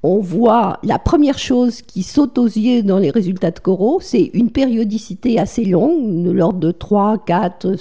on 0.03 0.19
voit 0.19 0.81
la 0.83 0.99
première 0.99 1.39
chose 1.39 1.81
qui 1.81 2.03
saute 2.03 2.37
aux 2.37 2.47
yeux 2.47 2.83
dans 2.83 2.99
les 2.99 3.11
résultats 3.11 3.51
de 3.51 3.59
Corot, 3.59 4.01
c'est 4.01 4.31
une 4.35 4.51
périodicité 4.51 5.39
assez 5.39 5.65
longue, 5.65 6.25
de 6.25 6.31
l'ordre 6.31 6.59
de 6.59 6.73
3, 6.73 7.25
4, 7.25 7.75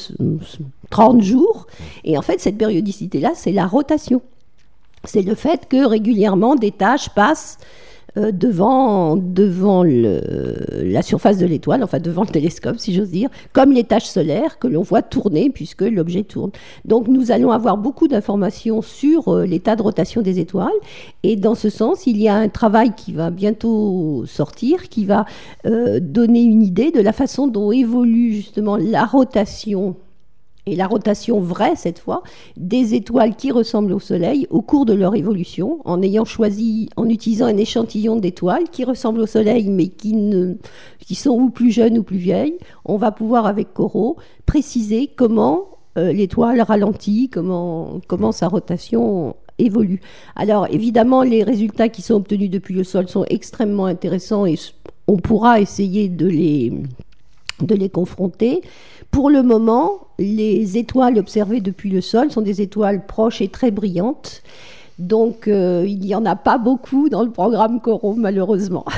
30 0.94 1.24
jours. 1.24 1.66
Et 2.04 2.20
en 2.20 2.22
fait, 2.22 2.40
cette 2.40 2.58
périodicité-là, 2.58 3.32
c'est 3.34 3.52
la 3.52 3.66
rotation. 3.66 4.22
C'est 5.06 5.24
le 5.24 5.34
fait 5.34 5.68
que 5.68 5.86
régulièrement 5.86 6.56
des 6.56 6.70
tâches 6.70 7.10
passent 7.10 7.58
euh, 8.16 8.32
devant, 8.32 9.18
devant 9.18 9.84
la 9.84 11.02
surface 11.02 11.40
de 11.40 11.48
l'étoile, 11.48 11.84
enfin 11.84 11.98
devant 11.98 12.22
le 12.22 12.28
télescope, 12.28 12.78
si 12.78 12.94
j'ose 12.94 13.10
dire, 13.10 13.30
comme 13.54 13.72
les 13.72 13.86
tâches 13.86 14.06
solaires 14.06 14.60
que 14.60 14.68
l'on 14.68 14.84
voit 14.84 15.02
tourner 15.02 15.50
puisque 15.50 15.82
l'objet 15.82 16.24
tourne. 16.24 16.52
Donc 16.86 17.08
nous 17.08 17.32
allons 17.32 17.52
avoir 17.52 17.78
beaucoup 17.78 18.08
d'informations 18.08 18.84
sur 18.84 19.30
euh, 19.30 19.46
l'état 19.48 19.76
de 19.76 19.82
rotation 19.82 20.22
des 20.22 20.40
étoiles. 20.40 20.80
Et 21.24 21.38
dans 21.38 21.56
ce 21.56 21.72
sens, 21.72 22.06
il 22.06 22.22
y 22.22 22.30
a 22.30 22.36
un 22.36 22.50
travail 22.50 22.94
qui 22.96 23.14
va 23.14 23.32
bientôt 23.32 24.26
sortir, 24.28 24.90
qui 24.90 25.06
va 25.06 25.26
euh, 25.66 26.00
donner 26.00 26.44
une 26.44 26.62
idée 26.62 26.92
de 26.92 27.02
la 27.02 27.14
façon 27.14 27.48
dont 27.48 27.72
évolue 27.72 28.34
justement 28.34 28.78
la 28.78 29.06
rotation 29.06 29.96
et 30.66 30.76
la 30.76 30.88
rotation 30.88 31.40
vraie 31.40 31.76
cette 31.76 32.00
fois 32.00 32.24
des 32.58 32.96
étoiles 32.96 33.36
qui 33.36 33.52
ressemblent 33.52 33.94
au 33.94 34.00
Soleil 34.00 34.48
au 34.50 34.62
cours 34.62 34.86
de 34.86 34.94
leur 34.94 35.16
évolution, 35.16 35.80
en 35.86 36.02
ayant 36.02 36.26
choisi, 36.26 36.90
en 36.96 37.10
utilisant 37.10 37.46
un 37.46 37.58
échantillon 37.58 38.16
d'étoiles 38.16 38.70
qui 38.72 38.84
ressemblent 38.84 39.22
au 39.22 39.28
Soleil 39.28 39.70
mais 39.70 39.88
qui, 39.88 40.16
qui 41.00 41.16
sont 41.16 41.32
ou 41.32 41.50
plus 41.50 41.72
jeunes 41.72 41.98
ou 41.98 42.04
plus 42.04 42.18
vieilles, 42.18 42.58
on 42.86 42.98
va 42.98 43.12
pouvoir 43.12 43.46
avec 43.46 43.74
Corot 43.74 44.18
préciser 44.46 45.10
comment 45.16 45.68
euh, 45.98 46.12
l'étoile 46.12 46.62
ralentit, 46.62 47.30
comment, 47.32 48.02
comment 48.08 48.32
sa 48.32 48.48
rotation 48.48 49.36
évolue. 49.60 50.02
Alors 50.36 50.68
évidemment, 50.72 51.22
les 51.22 51.44
résultats 51.44 51.90
qui 51.90 52.02
sont 52.02 52.16
obtenus 52.16 52.50
depuis 52.50 52.74
le 52.74 52.84
sol 52.84 53.08
sont 53.08 53.26
extrêmement 53.30 53.86
intéressants 53.86 54.46
et 54.46 54.56
on 55.08 55.18
pourra 55.18 55.60
essayer 55.60 56.10
de 56.10 56.26
les, 56.26 56.74
de 57.62 57.76
les 57.76 57.90
confronter. 57.90 58.62
Pour 59.12 59.30
le 59.30 59.44
moment, 59.44 60.08
les 60.20 60.78
étoiles 60.78 61.18
observées 61.18 61.62
depuis 61.62 61.90
le 61.90 62.02
sol 62.02 62.32
sont 62.32 62.42
des 62.42 62.62
étoiles 62.62 63.06
proches 63.06 63.42
et 63.42 63.48
très 63.48 63.72
brillantes. 63.72 64.42
Donc, 65.00 65.48
euh, 65.48 65.86
il 65.88 66.00
n'y 66.00 66.14
en 66.14 66.26
a 66.26 66.36
pas 66.36 66.58
beaucoup 66.58 67.10
dans 67.10 67.24
le 67.24 67.32
programme 67.32 67.80
Coro, 67.82 68.16
malheureusement. 68.16 68.86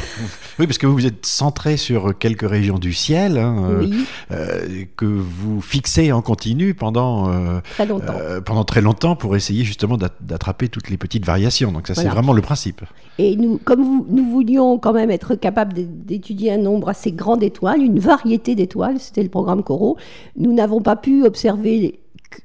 Oui, 0.58 0.68
parce 0.68 0.78
que 0.78 0.88
vous 0.88 1.06
êtes 1.06 1.26
centré 1.26 1.76
sur 1.76 2.18
quelques 2.18 2.50
régions 2.50 2.80
du 2.80 2.94
ciel 2.94 3.38
hein, 3.38 3.58
euh, 3.72 3.88
euh, 4.32 4.86
que 4.96 5.06
vous 5.06 5.60
fixez 5.60 6.14
en 6.14 6.22
continu 6.22 6.74
pendant 6.74 7.30
très 7.74 7.86
longtemps. 7.86 8.14
pendant 8.46 8.64
très 8.64 8.80
longtemps 8.80 9.18
pour 9.18 9.36
essayer 9.36 9.66
justement 9.66 9.98
d'attraper 9.98 10.70
toutes 10.70 10.90
les 10.90 10.96
petites 10.96 11.26
variations. 11.26 11.74
Donc, 11.74 11.88
ça, 11.88 11.94
c'est 11.94 12.08
vraiment 12.08 12.32
le 12.32 12.42
principe. 12.42 12.84
Et 13.18 13.36
nous, 13.36 13.60
comme 13.66 14.06
nous 14.08 14.32
voulions 14.32 14.78
quand 14.78 14.94
même 14.94 15.12
être 15.12 15.36
capables 15.36 15.74
d'étudier 15.76 16.54
un 16.54 16.58
nombre 16.58 16.88
assez 16.88 17.12
grand 17.12 17.36
d'étoiles, 17.36 17.82
une 17.82 18.00
variété 18.00 18.56
d'étoiles, 18.56 19.02
c'était 19.02 19.24
le 19.24 19.30
programme 19.30 19.62
Coro, 19.62 19.98
nous 20.38 20.54
n'avons 20.54 20.82
pas 20.82 20.96
pu 20.96 21.26
observer 21.26 22.00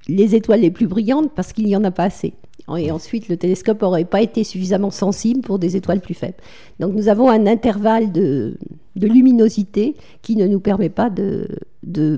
les 0.08 0.34
étoiles 0.34 0.62
les 0.62 0.72
plus 0.72 0.88
brillantes 0.88 1.30
parce 1.36 1.52
qu'il 1.52 1.66
n'y 1.66 1.76
en 1.76 1.84
a 1.84 1.92
pas 1.92 2.04
assez. 2.04 2.34
Et 2.76 2.90
ensuite, 2.90 3.28
le 3.28 3.36
télescope 3.36 3.82
n'aurait 3.82 4.04
pas 4.04 4.22
été 4.22 4.44
suffisamment 4.44 4.90
sensible 4.90 5.40
pour 5.40 5.58
des 5.58 5.76
étoiles 5.76 6.00
plus 6.00 6.14
faibles. 6.14 6.36
Donc 6.78 6.94
nous 6.94 7.08
avons 7.08 7.28
un 7.28 7.46
intervalle 7.46 8.12
de, 8.12 8.56
luminosité 8.96 9.96
qui 10.22 10.36
ne 10.36 10.46
nous 10.46 10.60
permet 10.60 10.90
pas 10.90 11.10
de, 11.10 11.48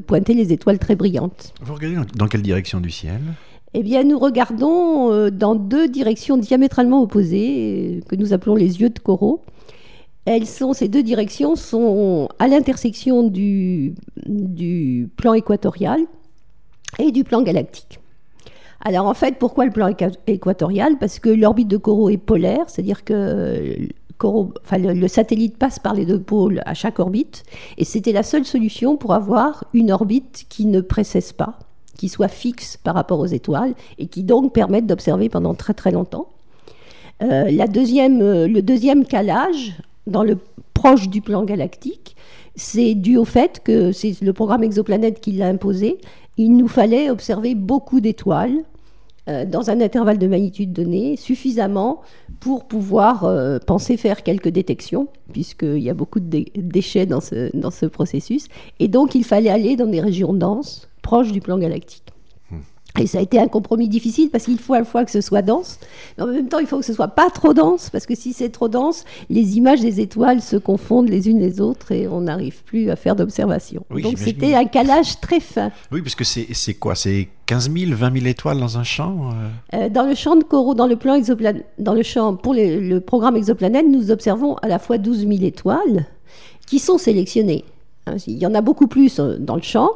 pointer 0.06 0.34
les 0.34 0.52
étoiles 0.52 0.78
très 0.78 0.96
brillantes. 0.96 1.54
Vous 1.62 1.74
regardez 1.74 1.98
dans 2.16 2.26
quelle 2.26 2.42
direction 2.42 2.80
du 2.80 2.90
ciel? 2.90 3.20
Eh 3.74 3.82
bien, 3.82 4.04
nous 4.04 4.18
regardons 4.18 5.10
euh, 5.10 5.30
dans 5.30 5.54
deux 5.54 5.88
directions 5.88 6.36
diamétralement 6.36 7.00
opposées, 7.00 8.00
euh, 8.00 8.00
que 8.06 8.16
nous 8.16 8.34
appelons 8.34 8.54
les 8.54 8.82
yeux 8.82 8.90
de 8.90 8.98
Corot. 8.98 9.40
Elles 10.26 10.46
sont, 10.46 10.74
ces 10.74 10.88
deux 10.88 11.02
directions 11.02 11.56
sont 11.56 12.28
à 12.38 12.48
l'intersection 12.48 13.22
du 13.22 13.94
plan 15.16 15.32
équatorial 15.34 16.00
et 16.98 17.10
du 17.10 17.24
plan 17.24 17.42
galactique. 17.42 18.01
Alors 18.84 19.06
en 19.06 19.14
fait, 19.14 19.38
pourquoi 19.38 19.64
le 19.64 19.70
plan 19.70 19.94
équatorial? 20.26 20.98
Parce 20.98 21.18
que 21.18 21.28
l'orbite 21.28 21.68
de 21.68 21.76
Corot 21.76 22.10
est 22.10 22.16
polaire, 22.16 22.64
c'est-à-dire 22.68 23.04
que 23.04 23.88
le, 24.72 25.08
satellite 25.08 25.56
passe 25.56 25.78
par 25.78 25.94
les 25.94 26.04
deux 26.04 26.20
pôles 26.20 26.62
à 26.66 26.74
chaque 26.74 26.98
orbite, 26.98 27.44
et 27.78 27.84
c'était 27.84 28.12
la 28.12 28.22
seule 28.22 28.44
solution 28.44 28.96
pour 28.96 29.14
avoir 29.14 29.64
une 29.72 29.92
orbite 29.92 30.46
qui 30.48 30.66
ne 30.66 30.80
précesse 30.80 31.32
pas, 31.32 31.58
qui 31.96 32.08
soit 32.08 32.28
fixe 32.28 32.76
par 32.76 32.94
rapport 32.94 33.20
aux 33.20 33.26
étoiles, 33.26 33.74
et 33.98 34.06
qui 34.06 34.22
donc 34.22 34.52
permette 34.52 34.86
d'observer 34.86 35.28
pendant 35.28 35.54
très 35.54 35.74
très 35.74 35.90
longtemps. 35.90 36.28
Euh, 37.22 37.50
la 37.50 37.68
deuxième, 37.68 38.20
euh, 38.20 38.48
le 38.48 38.62
deuxième 38.62 39.04
calage, 39.04 39.74
dans 40.08 40.24
le 40.24 40.38
proche 40.74 41.08
du 41.08 41.20
plan 41.20 41.44
galactique, 41.44 42.16
c'est 42.56 42.94
dû 42.94 43.16
au 43.16 43.24
fait 43.24 43.60
que 43.62 43.92
c'est 43.92 44.20
le 44.20 44.32
programme 44.32 44.64
Exoplanète 44.64 45.20
qui 45.20 45.32
l'a 45.32 45.46
imposé. 45.46 45.98
Il 46.36 46.56
nous 46.56 46.68
fallait 46.68 47.10
observer 47.10 47.54
beaucoup 47.54 48.00
d'étoiles 48.00 48.64
euh, 49.28 49.44
dans 49.44 49.70
un 49.70 49.80
intervalle 49.80 50.18
de 50.18 50.26
magnitude 50.26 50.72
donné, 50.72 51.16
suffisamment 51.16 52.00
pour 52.40 52.64
pouvoir 52.64 53.24
euh, 53.24 53.58
penser 53.58 53.96
faire 53.96 54.22
quelques 54.22 54.48
détections, 54.48 55.08
puisqu'il 55.32 55.78
y 55.78 55.90
a 55.90 55.94
beaucoup 55.94 56.20
de 56.20 56.44
déchets 56.56 57.06
dans 57.06 57.20
ce, 57.20 57.56
dans 57.56 57.70
ce 57.70 57.86
processus. 57.86 58.48
Et 58.80 58.88
donc, 58.88 59.14
il 59.14 59.24
fallait 59.24 59.50
aller 59.50 59.76
dans 59.76 59.86
des 59.86 60.00
régions 60.00 60.32
denses, 60.32 60.88
proches 61.02 61.30
du 61.30 61.40
plan 61.40 61.58
galactique. 61.58 62.11
Et 62.98 63.06
ça 63.06 63.18
a 63.18 63.20
été 63.22 63.38
un 63.38 63.48
compromis 63.48 63.88
difficile 63.88 64.28
parce 64.30 64.44
qu'il 64.44 64.58
faut 64.58 64.74
à 64.74 64.80
la 64.80 64.84
fois 64.84 65.04
que 65.04 65.10
ce 65.10 65.22
soit 65.22 65.40
dense, 65.40 65.78
mais 66.16 66.24
en 66.24 66.26
même 66.26 66.48
temps 66.48 66.58
il 66.58 66.66
faut 66.66 66.78
que 66.78 66.84
ce 66.84 66.92
soit 66.92 67.08
pas 67.08 67.30
trop 67.30 67.54
dense 67.54 67.88
parce 67.88 68.04
que 68.04 68.14
si 68.14 68.34
c'est 68.34 68.50
trop 68.50 68.68
dense, 68.68 69.04
les 69.30 69.56
images 69.56 69.80
des 69.80 70.00
étoiles 70.00 70.42
se 70.42 70.56
confondent 70.56 71.08
les 71.08 71.28
unes 71.28 71.40
les 71.40 71.60
autres 71.60 71.92
et 71.92 72.06
on 72.06 72.22
n'arrive 72.22 72.62
plus 72.64 72.90
à 72.90 72.96
faire 72.96 73.16
d'observation. 73.16 73.84
Donc 73.90 74.18
c'était 74.18 74.54
un 74.54 74.66
calage 74.66 75.20
très 75.20 75.40
fin. 75.40 75.70
Oui, 75.90 76.02
parce 76.02 76.14
que 76.14 76.24
c'est 76.24 76.74
quoi? 76.74 76.94
C'est 76.94 77.28
15 77.46 77.70
000, 77.72 77.96
20 77.96 78.12
000 78.14 78.26
étoiles 78.26 78.60
dans 78.60 78.78
un 78.78 78.84
champ 78.84 79.30
euh? 79.30 79.76
Euh, 79.76 79.88
Dans 79.88 80.04
le 80.04 80.14
champ 80.14 80.36
de 80.36 80.44
Corot, 80.44 80.74
dans 80.74 80.86
le 80.86 80.96
plan 80.96 81.18
dans 81.78 81.94
le 81.94 82.02
champ 82.02 82.36
pour 82.36 82.54
le 82.54 82.98
programme 82.98 83.36
exoplanète, 83.36 83.86
nous 83.88 84.10
observons 84.10 84.56
à 84.56 84.68
la 84.68 84.78
fois 84.78 84.98
12 84.98 85.20
000 85.20 85.32
étoiles 85.42 86.06
qui 86.66 86.78
sont 86.78 86.98
sélectionnées. 86.98 87.64
Hein, 88.06 88.16
il 88.26 88.38
y 88.38 88.46
en 88.46 88.54
a 88.54 88.60
beaucoup 88.60 88.88
plus 88.88 89.20
euh, 89.20 89.36
dans 89.38 89.54
le 89.54 89.62
champ, 89.62 89.90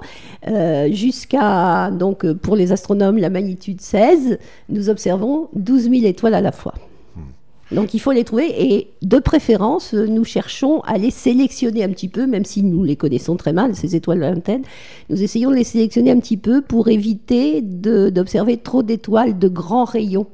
euh, 0.47 0.89
jusqu'à, 0.93 1.91
donc 1.91 2.25
euh, 2.25 2.35
pour 2.35 2.55
les 2.55 2.71
astronomes, 2.71 3.19
la 3.19 3.31
magnitude 3.31 3.81
16, 3.81 4.39
nous 4.69 4.89
observons 4.89 5.49
12 5.55 5.91
000 5.91 5.95
étoiles 6.05 6.35
à 6.35 6.41
la 6.41 6.53
fois. 6.53 6.75
Hmm. 7.17 7.75
Donc 7.75 7.95
il 7.95 7.99
faut 7.99 8.13
les 8.13 8.23
trouver 8.23 8.75
et 8.75 8.91
de 9.03 9.19
préférence, 9.19 9.93
nous 9.93 10.23
cherchons 10.23 10.83
à 10.83 10.99
les 10.99 11.11
sélectionner 11.11 11.83
un 11.83 11.89
petit 11.89 12.07
peu, 12.07 12.29
même 12.29 12.45
si 12.45 12.63
nous 12.63 12.85
les 12.85 12.95
connaissons 12.95 13.35
très 13.35 13.53
mal, 13.53 13.75
ces 13.75 13.97
étoiles 13.97 14.21
lointaines. 14.21 14.63
Nous 15.11 15.21
essayons 15.21 15.51
de 15.51 15.57
les 15.57 15.65
sélectionner 15.65 16.13
un 16.13 16.21
petit 16.21 16.37
peu 16.37 16.63
pour 16.63 16.87
éviter 16.87 17.61
d'observer 17.61 18.57
trop 18.59 18.85
d'étoiles 18.85 19.37
de 19.37 19.49
grands 19.49 19.85
rayons. 19.85 20.29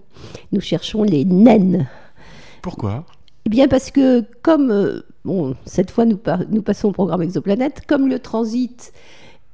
Nous 0.52 0.60
cherchons 0.60 1.04
les 1.04 1.24
naines. 1.24 1.88
Pourquoi? 2.60 3.06
Eh 3.46 3.48
bien 3.48 3.66
parce 3.66 3.90
que 3.90 4.24
comme, 4.42 4.70
euh, 4.70 5.00
bon, 5.24 5.54
cette 5.64 5.90
fois 5.90 6.04
nous, 6.04 6.18
nous 6.50 6.62
passons 6.62 6.88
au 6.88 6.92
programme 6.92 7.22
exoplanète, 7.22 7.82
comme 7.86 8.08
le 8.08 8.18
transit 8.18 8.92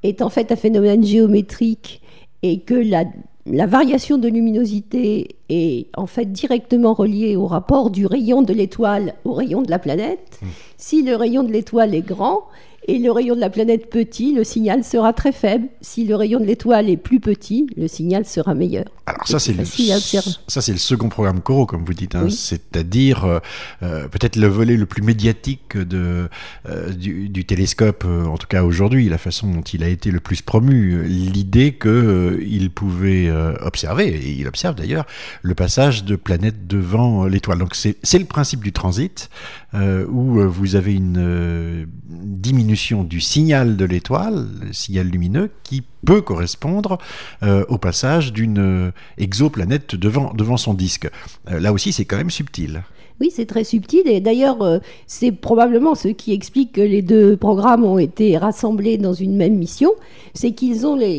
est 0.03 0.23
en 0.23 0.29
fait 0.29 0.53
un 0.53 0.57
phénomène 0.57 1.05
géométrique 1.05 2.03
et 2.43 2.61
que 2.61 2.75
la 2.75 3.05
la 3.51 3.67
variation 3.67 4.19
de 4.19 4.29
luminosité 4.29 5.37
est 5.49 5.89
en 5.97 6.07
fait 6.07 6.31
directement 6.31 6.93
reliée 6.93 7.37
au 7.37 7.47
rapport 7.47 7.91
du 7.91 8.07
rayon 8.07 8.43
de 8.43 8.53
l'étoile 8.53 9.15
au 9.25 9.33
rayon 9.33 9.63
de 9.63 9.71
la 9.71 9.79
planète. 9.79 10.39
Mmh. 10.43 10.47
Si 10.77 11.03
le 11.03 11.17
rayon 11.17 11.43
de 11.43 11.53
l'étoile 11.53 11.95
est 11.95 12.03
grand, 12.03 12.45
et 12.89 12.99
le 12.99 13.13
rayon 13.13 13.35
de 13.35 13.41
la 13.41 13.51
planète 13.51 13.91
petit, 13.91 14.35
le 14.35 14.45
signal 14.45 14.83
sera 14.83 15.13
très 15.13 15.31
faible. 15.31 15.69
Si 15.83 16.07
le 16.07 16.17
rayon 16.17 16.41
de 16.41 16.47
l'étoile 16.47 16.89
est 16.89 16.97
plus 16.97 17.21
petit, 17.21 17.67
le 17.77 17.87
signal 17.87 18.25
sera 18.25 18.55
meilleur. 18.55 18.87
Alors 19.05 19.29
ça 19.29 19.39
c'est 19.39 19.53
le 19.53 19.65
ça 19.65 20.61
c'est 20.63 20.73
le 20.73 20.79
second 20.79 21.11
programme 21.11 21.41
Coro 21.41 21.67
comme 21.67 21.85
vous 21.85 21.93
dites, 21.93 22.15
hein. 22.15 22.31
c'est-à-dire 22.31 23.25
euh, 23.25 23.39
euh, 23.83 24.09
peut-être 24.09 24.37
le 24.37 24.47
volet 24.47 24.77
le 24.77 24.87
plus 24.87 25.03
médiatique 25.03 25.77
de 25.77 26.29
euh, 26.69 26.91
du, 26.93 27.45
télescope, 27.45 28.05
en 28.05 28.37
tout 28.39 28.47
cas 28.47 28.65
aujourd'hui, 28.65 29.09
la 29.09 29.19
façon 29.19 29.49
dont 29.49 29.61
il 29.61 29.83
a 29.83 29.89
été 29.89 30.11
le 30.11 30.21
plus 30.21 30.41
promu, 30.41 31.05
l'idée 31.05 31.73
que 31.73 32.41
il 32.47 32.71
pouvait 32.71 33.31
observer 33.61 34.09
et 34.09 34.31
il 34.31 34.47
observe 34.49 34.75
d'ailleurs 34.75 35.07
le 35.43 35.55
passage 35.55 36.05
de 36.05 36.17
planètes 36.17 36.67
devant 36.67 37.27
l'étoile. 37.27 37.59
Donc 37.59 37.75
c'est 37.75 38.19
le 38.19 38.25
principe 38.25 38.63
du 38.63 38.73
transit 38.73 39.29
où 39.75 40.41
vous 40.49 40.77
avez 40.77 40.95
une 40.95 41.87
diminution 42.09 42.78
du 43.05 43.21
signal 43.21 43.77
de 43.77 43.85
l'étoile, 43.85 44.47
le 44.65 44.73
signal 44.73 45.09
lumineux, 45.09 45.51
qui 45.65 45.83
peut 46.05 46.21
correspondre 46.21 46.99
euh, 47.43 47.65
au 47.69 47.79
passage 47.79 48.33
d'une 48.33 48.59
euh, 48.59 48.91
exoplanète 49.19 49.95
devant, 49.95 50.33
devant 50.33 50.57
son 50.57 50.75
disque. 50.75 51.11
Euh, 51.51 51.61
là 51.61 51.73
aussi, 51.73 51.93
c'est 51.93 52.05
quand 52.05 52.17
même 52.17 52.31
subtil. 52.31 52.83
Oui, 53.21 53.33
c'est 53.35 53.47
très 53.47 53.65
subtil 53.65 54.03
et 54.07 54.21
d'ailleurs, 54.21 54.81
c'est 55.09 55.33
probablement 55.33 55.97
ce 55.97 56.07
qui 56.07 56.33
explique 56.33 56.71
que 56.71 56.81
les 56.81 57.03
deux 57.03 57.37
programmes 57.37 57.83
ont 57.83 57.99
été 57.99 58.39
rassemblés 58.39 58.97
dans 58.97 59.13
une 59.13 59.37
même 59.37 59.57
mission, 59.57 59.91
c'est 60.35 60.53
qu'ils 60.53 60.87
ont, 60.87 60.95
les, 60.95 61.17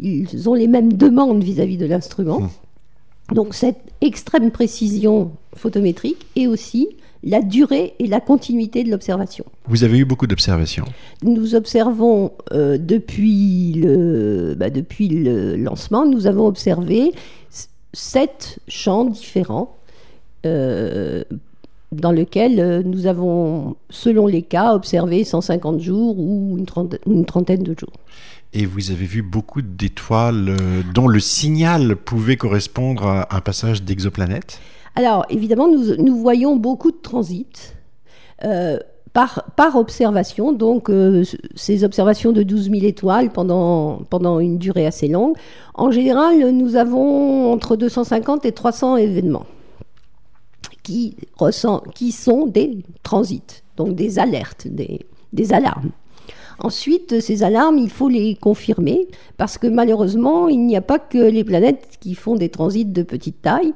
ils, 0.00 0.48
ont 0.48 0.54
les 0.54 0.66
mêmes 0.66 0.92
demandes 0.92 1.44
vis-à-vis 1.44 1.76
de 1.76 1.86
l'instrument. 1.86 2.38
Hum. 2.38 2.48
Donc 3.32 3.54
cette 3.54 3.78
extrême 4.00 4.50
précision 4.50 5.30
photométrique 5.54 6.26
et 6.34 6.48
aussi 6.48 6.88
la 7.26 7.42
durée 7.42 7.94
et 7.98 8.06
la 8.06 8.20
continuité 8.20 8.84
de 8.84 8.90
l'observation. 8.90 9.44
Vous 9.66 9.82
avez 9.82 9.98
eu 9.98 10.04
beaucoup 10.04 10.28
d'observations 10.28 10.84
Nous 11.22 11.56
observons 11.56 12.32
euh, 12.52 12.78
depuis, 12.78 13.72
le, 13.74 14.54
bah, 14.56 14.70
depuis 14.70 15.08
le 15.08 15.56
lancement, 15.56 16.06
nous 16.06 16.28
avons 16.28 16.46
observé 16.46 17.12
sept 17.92 18.60
champs 18.68 19.04
différents 19.04 19.76
euh, 20.46 21.24
dans 21.90 22.12
lesquels 22.12 22.60
euh, 22.60 22.82
nous 22.84 23.06
avons, 23.06 23.74
selon 23.90 24.28
les 24.28 24.42
cas, 24.42 24.74
observé 24.74 25.24
150 25.24 25.80
jours 25.80 26.16
ou 26.20 26.54
une 26.56 26.66
trentaine, 26.66 27.00
une 27.06 27.24
trentaine 27.24 27.64
de 27.64 27.74
jours. 27.76 27.92
Et 28.52 28.66
vous 28.66 28.92
avez 28.92 29.04
vu 29.04 29.22
beaucoup 29.22 29.62
d'étoiles 29.62 30.56
dont 30.94 31.08
le 31.08 31.18
signal 31.18 31.96
pouvait 31.96 32.36
correspondre 32.36 33.04
à 33.04 33.36
un 33.36 33.40
passage 33.40 33.82
d'exoplanètes? 33.82 34.60
Alors, 34.96 35.26
évidemment, 35.28 35.68
nous, 35.68 36.16
voyons 36.16 36.56
beaucoup 36.56 36.90
de 36.90 36.96
transits. 36.96 37.74
Euh, 38.44 38.78
par, 39.56 39.76
observation, 39.76 40.52
donc 40.52 40.90
euh, 40.90 41.24
ces 41.54 41.84
observations 41.84 42.32
de 42.32 42.42
12 42.42 42.70
000 42.70 42.84
étoiles 42.84 43.30
pendant, 43.30 44.04
une 44.40 44.58
durée 44.58 44.86
assez 44.86 45.08
longue. 45.08 45.36
En 45.74 45.90
général, 45.90 46.50
nous 46.50 46.76
avons 46.76 47.50
entre 47.50 47.76
250 47.76 48.44
et 48.44 48.52
300 48.52 48.96
événements 48.96 49.46
qui, 50.82 51.16
sont 51.40 52.46
des 52.46 52.84
transits, 53.02 53.62
donc 53.78 53.94
des 53.94 54.18
alertes, 54.18 54.66
des 54.68 55.52
alarmes. 55.52 55.92
Ensuite, 56.58 57.20
ces 57.20 57.42
alarmes, 57.42 57.78
il 57.78 57.90
faut 57.90 58.08
les 58.08 58.34
confirmer 58.34 59.08
parce 59.36 59.58
que 59.58 59.66
malheureusement, 59.66 60.48
il 60.48 60.64
n'y 60.64 60.76
a 60.76 60.80
pas 60.80 60.98
que 60.98 61.18
les 61.18 61.44
planètes 61.44 61.98
qui 62.00 62.14
font 62.14 62.34
des 62.34 62.48
transits 62.48 62.86
de 62.86 63.02
petite 63.02 63.42
taille. 63.42 63.72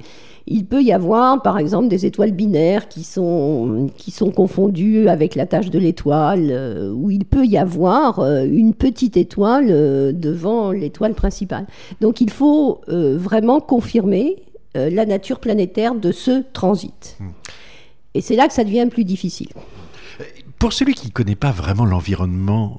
Il 0.47 0.65
peut 0.65 0.83
y 0.83 0.93
avoir, 0.93 1.43
par 1.43 1.59
exemple, 1.59 1.89
des 1.89 2.07
étoiles 2.07 2.33
binaires 2.33 2.89
qui 2.89 3.05
sont, 3.05 3.89
qui 3.97 4.11
sont 4.11 4.31
confondues 4.31 5.09
avec 5.09 5.35
la 5.35 5.47
tâche 5.47 5.71
de 5.71 5.79
l'étoile, 5.79 6.49
euh, 6.51 6.91
ou 6.93 7.11
il 7.11 7.25
peut 7.25 7.45
y 7.45 7.59
avoir 7.59 8.21
euh, 8.21 8.45
une 8.45 8.75
petite 8.75 9.17
étoile 9.17 9.67
euh, 9.69 10.13
devant 10.13 10.73
l'étoile 10.73 11.15
principale. 11.15 11.67
Donc 12.01 12.21
il 12.21 12.31
faut 12.31 12.81
vraiment 12.89 13.61
confirmer 13.61 14.37
la 14.75 15.05
nature 15.05 15.41
planétaire 15.41 15.95
de 15.95 16.13
ce 16.13 16.43
transit. 16.53 17.17
Hmm. 17.21 17.31
Et 18.15 18.21
c'est 18.21 18.37
là 18.37 18.49
que 18.49 18.55
ça 18.55 18.65
devient 18.65 18.89
plus 18.91 19.05
difficile. 19.05 19.49
Pour 20.61 20.73
celui 20.73 20.95
qui 20.95 21.09
ne 21.09 21.13
connaît 21.13 21.35
pas 21.35 21.51
vraiment 21.51 21.85
l'environnement 21.85 22.79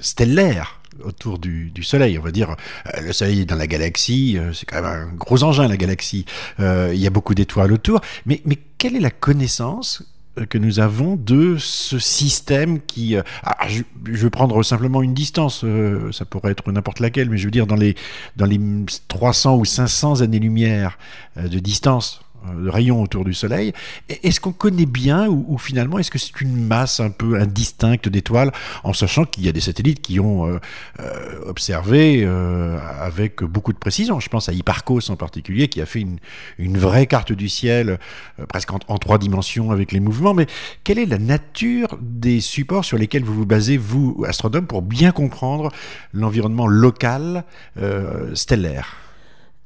stellaire, 0.00 0.82
autour 1.04 1.38
du, 1.38 1.72
Soleil. 1.82 2.18
On 2.18 2.22
va 2.22 2.30
dire, 2.30 2.50
euh, 2.94 3.00
le 3.00 3.12
Soleil 3.12 3.40
est 3.40 3.44
dans 3.44 3.56
la 3.56 3.66
galaxie, 3.66 4.38
euh, 4.38 4.52
c'est 4.52 4.66
quand 4.66 4.76
même 4.76 4.84
un 4.84 5.12
gros 5.14 5.42
engin, 5.42 5.68
la 5.68 5.76
galaxie. 5.76 6.24
Euh, 6.60 6.90
il 6.94 7.00
y 7.00 7.06
a 7.06 7.10
beaucoup 7.10 7.34
d'étoiles 7.34 7.72
autour. 7.72 8.00
Mais, 8.26 8.42
quelle 8.78 8.96
est 8.96 9.00
la 9.00 9.10
connaissance 9.10 10.02
que 10.48 10.58
nous 10.58 10.80
avons 10.80 11.14
de 11.14 11.56
ce 11.58 11.98
système 12.00 12.80
qui... 12.80 13.16
Ah, 13.44 13.68
je, 13.68 13.82
vais 14.04 14.30
prendre 14.30 14.60
simplement 14.64 15.02
une 15.02 15.14
distance, 15.14 15.64
ça 16.10 16.24
pourrait 16.24 16.50
être 16.50 16.72
n'importe 16.72 16.98
laquelle, 16.98 17.30
mais 17.30 17.36
je 17.36 17.44
veux 17.44 17.52
dire 17.52 17.68
dans 17.68 17.76
les, 17.76 17.94
dans 18.36 18.46
les 18.46 18.58
300 19.06 19.56
ou 19.56 19.64
500 19.64 20.22
années-lumière 20.22 20.98
de 21.36 21.58
distance 21.60 22.21
de 22.56 22.68
rayons 22.68 23.02
autour 23.02 23.24
du 23.24 23.34
Soleil. 23.34 23.72
Est-ce 24.08 24.40
qu'on 24.40 24.52
connaît 24.52 24.86
bien 24.86 25.28
ou, 25.28 25.58
finalement 25.58 25.98
est-ce 25.98 26.10
que 26.10 26.18
c'est 26.18 26.40
une 26.40 26.66
masse 26.66 27.00
un 27.00 27.10
peu 27.10 27.38
indistincte 27.38 28.08
d'étoiles 28.08 28.52
en 28.84 28.92
sachant 28.92 29.24
qu'il 29.24 29.44
y 29.44 29.48
a 29.48 29.52
des 29.52 29.60
satellites 29.60 30.00
qui 30.02 30.20
ont 30.20 30.46
euh, 30.46 30.58
euh, 31.00 31.40
observé 31.46 32.22
euh, 32.24 32.78
avec 33.00 33.42
beaucoup 33.42 33.72
de 33.72 33.78
précision 33.78 34.20
Je 34.20 34.28
pense 34.28 34.48
à 34.48 34.52
Hipparcos 34.52 35.10
en 35.10 35.16
particulier 35.16 35.68
qui 35.68 35.80
a 35.80 35.86
fait 35.86 36.00
une, 36.00 36.18
une 36.58 36.78
vraie 36.78 37.06
carte 37.06 37.32
du 37.32 37.48
ciel 37.48 37.98
presque 38.48 38.72
en, 38.72 38.98
trois 38.98 39.18
dimensions 39.18 39.70
avec 39.70 39.92
les 39.92 40.00
mouvements. 40.00 40.34
Mais 40.34 40.46
quelle 40.84 40.98
est 40.98 41.06
la 41.06 41.18
nature 41.18 41.98
des 42.00 42.40
supports 42.40 42.84
sur 42.84 42.98
lesquels 42.98 43.24
vous 43.24 43.34
vous 43.34 43.46
basez, 43.46 43.76
vous, 43.76 44.24
astronomes, 44.26 44.66
pour 44.66 44.82
bien 44.82 45.12
comprendre 45.12 45.70
l'environnement 46.12 46.66
local 46.66 47.44
stellaire? 48.34 49.11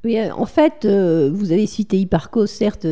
Euh, 0.07 0.31
en 0.37 0.47
fait, 0.47 0.85
euh, 0.85 1.31
vous 1.33 1.53
avez 1.53 1.67
cité 1.67 1.99
Hipparcos, 1.99 2.47
certes, 2.47 2.87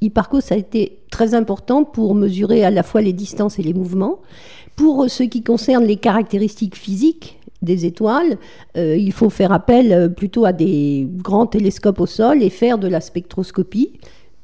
Hipparcos 0.00 0.52
a 0.52 0.56
été 0.56 0.98
très 1.10 1.34
important 1.34 1.84
pour 1.84 2.14
mesurer 2.14 2.64
à 2.64 2.70
la 2.70 2.82
fois 2.82 3.00
les 3.00 3.12
distances 3.12 3.58
et 3.58 3.62
les 3.62 3.74
mouvements. 3.74 4.20
Pour 4.76 5.08
ce 5.08 5.22
qui 5.22 5.42
concerne 5.42 5.84
les 5.84 5.96
caractéristiques 5.96 6.76
physiques 6.76 7.38
des 7.62 7.86
étoiles, 7.86 8.38
euh, 8.76 8.96
il 8.96 9.12
faut 9.12 9.30
faire 9.30 9.52
appel 9.52 10.12
plutôt 10.14 10.44
à 10.44 10.52
des 10.52 11.08
grands 11.10 11.46
télescopes 11.46 12.00
au 12.00 12.06
sol 12.06 12.42
et 12.42 12.50
faire 12.50 12.78
de 12.78 12.88
la 12.88 13.00
spectroscopie 13.00 13.92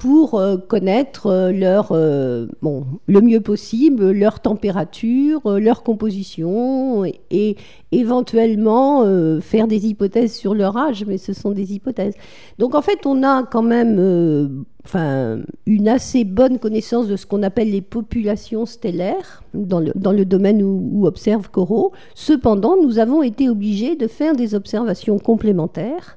pour 0.03 0.35
euh, 0.35 0.57
connaître 0.57 1.29
euh, 1.29 1.53
leur, 1.53 1.93
euh, 1.93 2.49
bon, 2.61 2.85
le 3.07 3.21
mieux 3.21 3.41
possible 3.41 4.11
leur 4.11 4.41
température, 4.41 5.61
leur 5.61 5.85
composition 5.85 7.05
et, 7.31 7.57
éventuellement 7.93 9.05
faire 9.43 9.69
des 9.69 9.87
hypothèses 9.87 10.35
sur 10.35 10.55
leur 10.55 10.79
âge, 10.79 11.05
mais 11.07 11.19
ce 11.19 11.35
sont 11.35 11.51
des 11.51 11.75
hypothèses. 11.75 12.15
Donc 12.59 12.75
en 12.75 12.81
fait, 12.81 13.05
on 13.05 13.23
a 13.23 13.43
quand 13.43 13.63
même 13.63 14.65
enfin, 14.87 15.41
une 15.67 15.89
assez 15.89 16.25
bonne 16.25 16.59
connaissance 16.59 17.07
de 17.07 17.17
ce 17.17 17.27
qu'on 17.27 17.43
appelle 17.43 17.71
les 17.71 17.83
populations 17.83 18.65
stellaires 18.65 19.43
dans 19.53 19.79
le, 19.79 19.93
dans 19.95 20.13
le 20.13 20.25
domaine 20.25 20.63
où, 20.63 20.89
où 20.91 21.07
observe 21.07 21.51
Corot. 21.51 21.93
Cependant, 22.15 22.77
nous 22.83 22.99
avons 22.99 23.23
été 23.23 23.51
obligés 23.51 23.95
de 23.95 24.07
faire 24.07 24.35
des 24.35 24.55
observations 24.55 25.19
complémentaires 25.19 26.17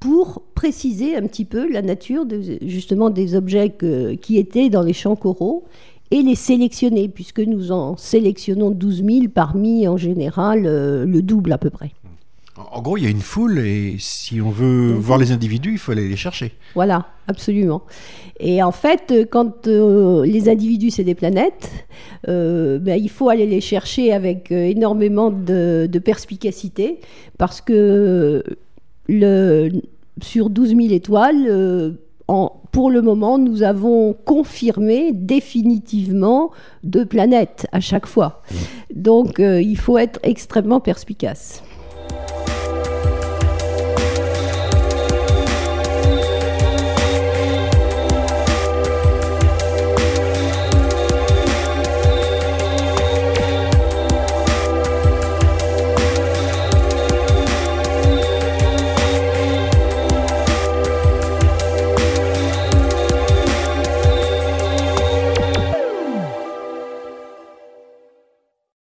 pour 0.00 0.42
préciser 0.54 1.16
un 1.16 1.26
petit 1.26 1.44
peu 1.44 1.70
la 1.70 1.82
nature 1.82 2.24
de, 2.24 2.58
justement 2.62 3.10
des 3.10 3.34
objets 3.34 3.74
qui 4.20 4.38
étaient 4.38 4.68
dans 4.68 4.82
les 4.82 4.92
champs 4.92 5.16
coraux 5.16 5.64
et 6.10 6.22
les 6.22 6.34
sélectionner, 6.34 7.08
puisque 7.08 7.40
nous 7.40 7.72
en 7.72 7.96
sélectionnons 7.96 8.70
12 8.70 9.04
000 9.04 9.26
parmi 9.32 9.86
en 9.86 9.96
général 9.96 10.64
euh, 10.66 11.04
le 11.04 11.22
double 11.22 11.52
à 11.52 11.58
peu 11.58 11.70
près. 11.70 11.92
En 12.72 12.82
gros, 12.82 12.96
il 12.96 13.04
y 13.04 13.06
a 13.06 13.10
une 13.10 13.20
foule 13.20 13.60
et 13.60 13.96
si 14.00 14.40
on 14.40 14.50
veut 14.50 14.92
voir 14.92 15.16
les 15.16 15.30
individus, 15.30 15.72
il 15.72 15.78
faut 15.78 15.92
aller 15.92 16.08
les 16.08 16.16
chercher. 16.16 16.54
Voilà, 16.74 17.06
absolument. 17.28 17.82
Et 18.40 18.64
en 18.64 18.72
fait, 18.72 19.14
quand 19.30 19.68
euh, 19.68 20.26
les 20.26 20.48
individus, 20.48 20.90
c'est 20.90 21.04
des 21.04 21.14
planètes, 21.14 21.70
euh, 22.26 22.80
ben, 22.80 23.00
il 23.00 23.10
faut 23.10 23.28
aller 23.28 23.46
les 23.46 23.60
chercher 23.60 24.12
avec 24.12 24.50
énormément 24.50 25.30
de, 25.30 25.88
de 25.90 25.98
perspicacité 26.00 26.98
parce 27.36 27.60
que 27.60 28.42
le, 29.08 29.70
sur 30.22 30.50
12 30.50 30.76
000 30.76 30.80
étoiles, 30.90 31.46
euh, 31.48 31.90
pour 32.72 32.90
le 32.90 33.00
moment, 33.00 33.38
nous 33.38 33.62
avons 33.62 34.12
confirmé 34.12 35.12
définitivement 35.12 36.50
deux 36.84 37.06
planètes 37.06 37.66
à 37.72 37.80
chaque 37.80 38.06
fois. 38.06 38.42
Donc, 38.94 39.38
il 39.38 39.78
faut 39.78 39.96
être 39.96 40.20
extrêmement 40.22 40.78
perspicace. 40.78 41.62